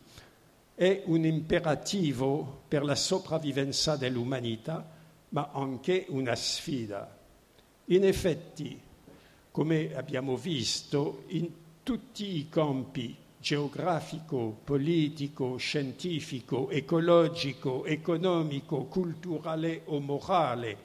è 0.73 1.03
un 1.05 1.25
imperativo 1.25 2.63
per 2.67 2.83
la 2.83 2.95
sopravvivenza 2.95 3.95
dell'umanità 3.97 4.83
ma 5.29 5.51
anche 5.53 6.07
una 6.09 6.35
sfida. 6.35 7.19
In 7.85 8.03
effetti, 8.03 8.81
come 9.51 9.95
abbiamo 9.95 10.35
visto, 10.37 11.25
in 11.27 11.51
tutti 11.83 12.37
i 12.37 12.49
campi 12.49 13.20
geografico, 13.41 14.55
politico, 14.63 15.57
scientifico, 15.57 16.69
ecologico, 16.69 17.85
economico, 17.85 18.85
culturale 18.85 19.81
o 19.85 19.99
morale, 19.99 20.77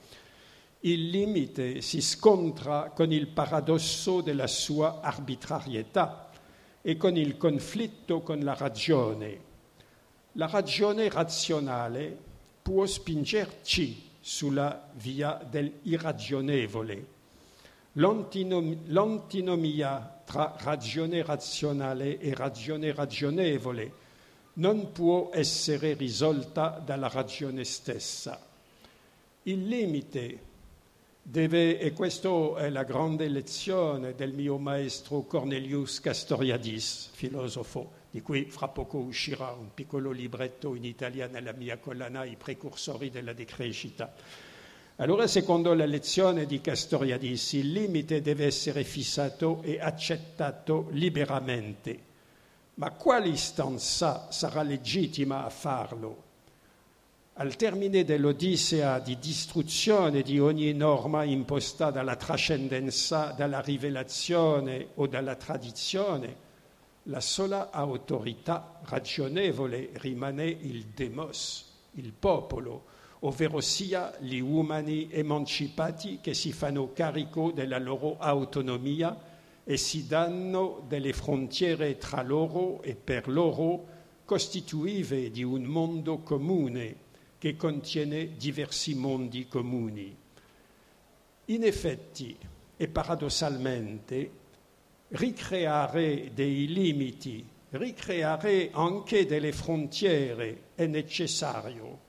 il 0.81 1.09
limite 1.09 1.81
si 1.81 2.01
scontra 2.01 2.91
con 2.95 3.11
il 3.11 3.27
paradosso 3.27 4.21
della 4.21 4.47
sua 4.47 5.01
arbitrarietà 5.01 6.29
e 6.81 6.97
con 6.97 7.15
il 7.15 7.37
conflitto 7.37 8.21
con 8.21 8.39
la 8.39 8.55
ragione. 8.55 9.45
La 10.33 10.47
ragione 10.47 11.09
razionale 11.09 12.17
può 12.61 12.85
spingerci 12.85 14.09
sulla 14.19 14.89
via 14.95 15.39
dell'irragionevole. 15.49 17.15
L'antinomia 17.99 20.21
tra 20.23 20.55
ragione 20.59 21.23
razionale 21.23 22.19
e 22.19 22.35
ragione 22.35 22.93
ragionevole 22.93 23.91
non 24.53 24.91
può 24.91 25.31
essere 25.33 25.93
risolta 25.93 26.79
dalla 26.83 27.07
ragione 27.07 27.63
stessa. 27.63 28.39
Il 29.43 29.67
limite 29.67 30.39
deve, 31.23 31.79
e 31.79 31.93
questa 31.93 32.29
è 32.57 32.69
la 32.69 32.83
grande 32.83 33.27
lezione 33.29 34.13
del 34.13 34.33
mio 34.33 34.59
maestro 34.59 35.21
Cornelius 35.21 35.99
Castoriadis, 35.99 37.09
filosofo, 37.13 37.93
di 38.11 38.21
cui 38.21 38.45
fra 38.45 38.67
poco 38.67 38.99
uscirà 38.99 39.49
un 39.53 39.73
piccolo 39.73 40.11
libretto 40.11 40.75
in 40.75 40.85
italiano 40.85 41.33
nella 41.33 41.53
mia 41.53 41.79
collana 41.79 42.25
I 42.25 42.35
precursori 42.35 43.09
della 43.09 43.33
decrescita. 43.33 44.13
Allora, 44.99 45.27
secondo 45.27 45.75
la 45.75 45.85
lezione 45.85 46.47
di 46.47 46.59
Castoriadis, 46.59 47.53
il 47.53 47.71
limite 47.71 48.19
deve 48.19 48.47
essere 48.47 48.83
fissato 48.83 49.61
e 49.61 49.79
accettato 49.79 50.87
liberamente. 50.89 51.99
Ma 52.75 52.89
quale 52.89 53.27
istanza 53.27 54.31
sarà 54.31 54.63
legittima 54.63 55.45
a 55.45 55.51
farlo? 55.51 56.23
Al 57.33 57.55
termine 57.55 58.05
dell'Odissea 58.05 58.97
di 58.97 59.19
distruzione 59.19 60.23
di 60.23 60.39
ogni 60.39 60.73
norma 60.73 61.23
imposta 61.23 61.91
dalla 61.91 62.15
trascendenza, 62.15 63.35
dalla 63.37 63.61
rivelazione 63.61 64.87
o 64.95 65.05
dalla 65.05 65.35
tradizione, 65.35 66.35
la 67.03 67.21
sola 67.21 67.69
autorità 67.69 68.79
ragionevole 68.85 69.91
rimane 69.93 70.45
il 70.45 70.85
demos, 70.85 71.65
il 71.91 72.11
popolo, 72.13 72.95
ovvero 73.19 73.61
sia 73.61 74.15
gli 74.19 74.39
umani 74.39 75.09
emancipati 75.11 76.19
che 76.21 76.33
si 76.33 76.51
fanno 76.51 76.93
carico 76.93 77.51
della 77.51 77.79
loro 77.79 78.17
autonomia 78.17 79.17
e 79.63 79.77
si 79.77 80.07
danno 80.07 80.85
delle 80.87 81.13
frontiere 81.13 81.97
tra 81.97 82.21
loro 82.21 82.81
e 82.81 82.95
per 82.95 83.27
loro 83.27 83.95
costituive 84.23 85.31
di 85.31 85.43
un 85.43 85.63
mondo 85.63 86.19
comune 86.19 87.05
che 87.37 87.55
contiene 87.55 88.35
diversi 88.35 88.95
mondi 88.95 89.47
comuni. 89.47 90.15
In 91.45 91.63
effetti 91.63 92.37
e 92.75 92.87
paradossalmente 92.87 94.31
ricreare 95.09 96.31
dei 96.33 96.67
limiti, 96.67 97.47
ricreare 97.69 98.69
anche 98.71 99.25
delle 99.25 99.51
frontiere 99.51 100.61
è 100.75 100.85
necessario, 100.85 102.05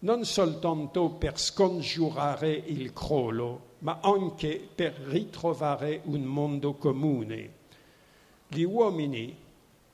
non 0.00 0.24
soltanto 0.24 1.10
per 1.10 1.38
scongiurare 1.38 2.52
il 2.52 2.92
crollo, 2.92 3.76
ma 3.78 4.00
anche 4.02 4.68
per 4.74 4.92
ritrovare 4.92 6.00
un 6.04 6.22
mondo 6.22 6.74
comune. 6.74 7.58
Gli 8.48 8.62
uomini 8.62 9.36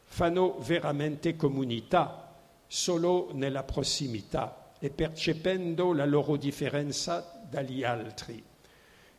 fanno 0.05 0.59
veramente 0.61 1.37
comunità 1.37 2.35
solo 2.67 3.31
nella 3.33 3.63
prossimità 3.63 4.73
e 4.79 4.91
percependo 4.91 5.93
la 5.93 6.05
loro 6.05 6.37
differenza 6.37 7.41
dagli 7.49 7.85
altri 7.85 8.43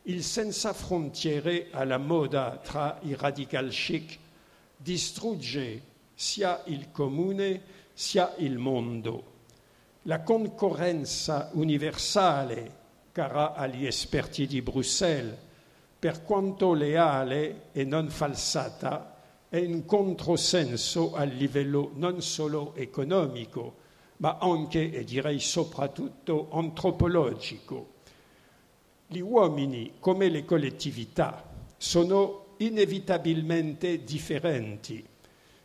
il 0.08 0.22
senza 0.22 0.72
frontiere 0.72 1.68
alla 1.70 1.98
moda 1.98 2.58
tra 2.62 2.98
i 3.02 3.14
radical 3.14 3.68
chic 3.68 4.18
distrugge 4.74 5.82
sia 6.14 6.62
il 6.66 6.90
comune 6.90 7.62
sia 7.92 8.34
il 8.38 8.56
mondo. 8.56 9.36
La 10.02 10.22
concorrenza 10.22 11.50
universale, 11.54 12.76
cara 13.10 13.54
agli 13.54 13.84
esperti 13.84 14.46
di 14.46 14.62
Bruxelles, 14.62 15.36
per 15.98 16.22
quanto 16.22 16.72
leale 16.72 17.70
e 17.72 17.84
non 17.84 18.08
falsata, 18.08 19.16
è 19.48 19.58
un 19.58 19.84
controsenso 19.84 21.14
a 21.14 21.24
livello 21.24 21.90
non 21.94 22.22
solo 22.22 22.74
economico, 22.76 23.76
ma 24.18 24.38
anche 24.40 24.92
e 24.92 25.02
direi 25.02 25.40
soprattutto 25.40 26.48
antropologico. 26.52 27.94
Gli 29.08 29.20
uomini, 29.20 29.94
come 29.98 30.28
le 30.28 30.44
collettività, 30.44 31.44
sono 31.76 32.54
inevitabilmente 32.58 34.04
differenti. 34.04 35.04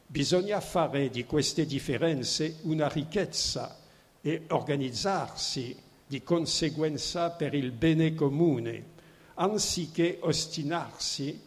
Bisogna 0.08 0.60
fare 0.60 1.10
di 1.10 1.24
queste 1.26 1.66
differenze 1.66 2.58
una 2.64 2.88
ricchezza 2.88 3.82
e 4.26 4.44
organizzarsi 4.50 5.76
di 6.08 6.24
conseguenza 6.24 7.32
per 7.32 7.54
il 7.54 7.72
bene 7.72 8.16
comune, 8.16 8.92
anziché 9.34 10.20
ostinarsi 10.22 11.38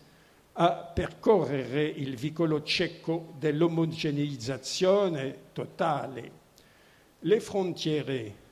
a 0.53 0.72
percorrere 0.72 1.85
il 1.85 2.16
vicolo 2.16 2.62
cieco 2.62 3.33
dell'omogeneizzazione 3.39 5.39
totale. 5.53 6.31
Le 7.20 7.41
frontiere 7.41 8.45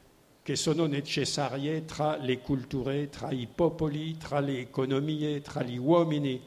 che 0.43 0.57
sono 0.57 0.87
necessarie 0.87 1.85
tra 1.85 2.16
le 2.16 2.41
culture, 2.41 3.11
tra 3.11 3.31
i 3.31 3.47
popoli, 3.47 4.16
tra 4.16 4.41
le 4.41 4.61
economie, 4.61 5.43
tra 5.43 5.62
gli 5.62 5.77
uomini, 5.77 6.41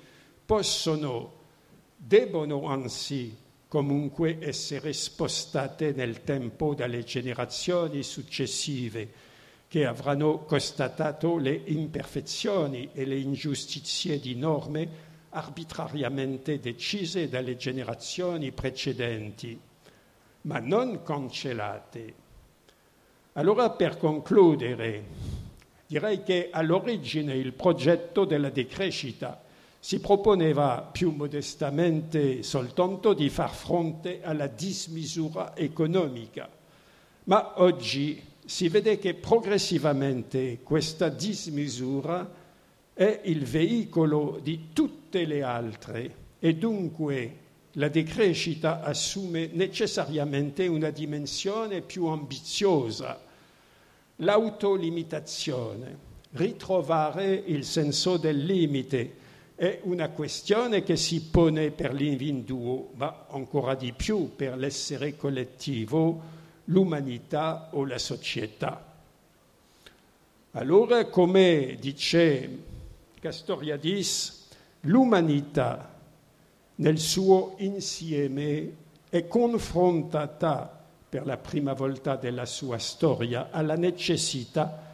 possono, 0.45 1.33
debbono 1.95 2.65
anzi 2.65 3.45
comunque 3.67 4.37
essere 4.39 4.93
spostate 4.93 5.91
nel 5.91 6.23
tempo 6.23 6.73
dalle 6.73 7.03
generazioni 7.03 8.01
successive 8.01 9.25
che 9.67 9.85
avranno 9.85 10.39
constatato 10.39 11.37
le 11.37 11.61
imperfezioni 11.65 12.89
e 12.93 13.05
le 13.05 13.17
ingiustizie 13.17 14.19
di 14.19 14.35
norme 14.35 15.05
arbitrariamente 15.31 16.59
decise 16.59 17.27
dalle 17.27 17.57
generazioni 17.57 18.51
precedenti, 18.51 19.59
ma 20.43 20.59
non 20.59 21.03
cancellate. 21.03 22.13
Allora 23.33 23.69
per 23.71 23.97
concludere, 23.97 25.03
direi 25.85 26.23
che 26.23 26.47
all'origine 26.51 27.35
il 27.35 27.51
progetto 27.51 28.23
della 28.23 28.49
decrescita 28.49 29.43
si 29.87 30.01
proponeva 30.01 30.81
più 30.81 31.11
modestamente 31.11 32.43
soltanto 32.43 33.13
di 33.13 33.29
far 33.29 33.53
fronte 33.53 34.21
alla 34.21 34.47
dismisura 34.47 35.55
economica, 35.55 36.49
ma 37.23 37.61
oggi 37.61 38.21
si 38.43 38.67
vede 38.67 38.99
che 38.99 39.13
progressivamente 39.13 40.59
questa 40.61 41.07
dismisura 41.07 42.29
è 42.93 43.21
il 43.23 43.45
veicolo 43.45 44.41
di 44.43 44.73
tutte 44.73 45.23
le 45.23 45.41
altre 45.41 46.15
e 46.37 46.53
dunque 46.55 47.37
la 47.71 47.87
decrescita 47.87 48.81
assume 48.81 49.51
necessariamente 49.53 50.67
una 50.67 50.89
dimensione 50.89 51.79
più 51.79 52.07
ambiziosa. 52.07 53.17
L'autolimitazione, 54.17 55.97
ritrovare 56.31 57.41
il 57.45 57.63
senso 57.63 58.17
del 58.17 58.43
limite, 58.43 59.23
è 59.57 59.79
una 59.85 60.09
questione 60.09 60.83
che 60.83 60.95
si 60.95 61.19
pone 61.19 61.71
per 61.71 61.91
l'individuo, 61.91 62.91
ma 62.93 63.25
ancora 63.29 63.73
di 63.73 63.91
più 63.91 64.35
per 64.35 64.55
l'essere 64.55 65.15
collettivo, 65.15 66.21
l'umanità 66.65 67.69
o 67.71 67.83
la 67.83 67.97
società. 67.97 68.85
Allora, 70.51 71.05
come 71.05 71.75
dice 71.79 72.63
Castoriadis, 73.19 74.47
l'umanità 74.81 75.91
nel 76.75 76.99
suo 76.99 77.55
insieme 77.57 78.75
è 79.09 79.27
confrontata 79.27 80.85
per 81.09 81.25
la 81.25 81.37
prima 81.37 81.73
volta 81.73 82.15
della 82.15 82.45
sua 82.45 82.77
storia 82.77 83.47
alla 83.49 83.75
necessità 83.75 84.85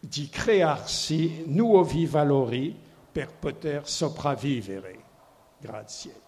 di 0.00 0.30
crearsi 0.30 1.42
nuovi 1.44 2.06
valori 2.06 2.83
per 3.14 3.32
poter 3.32 3.88
sopravvivere. 3.88 5.04
Grazie. 5.60 6.23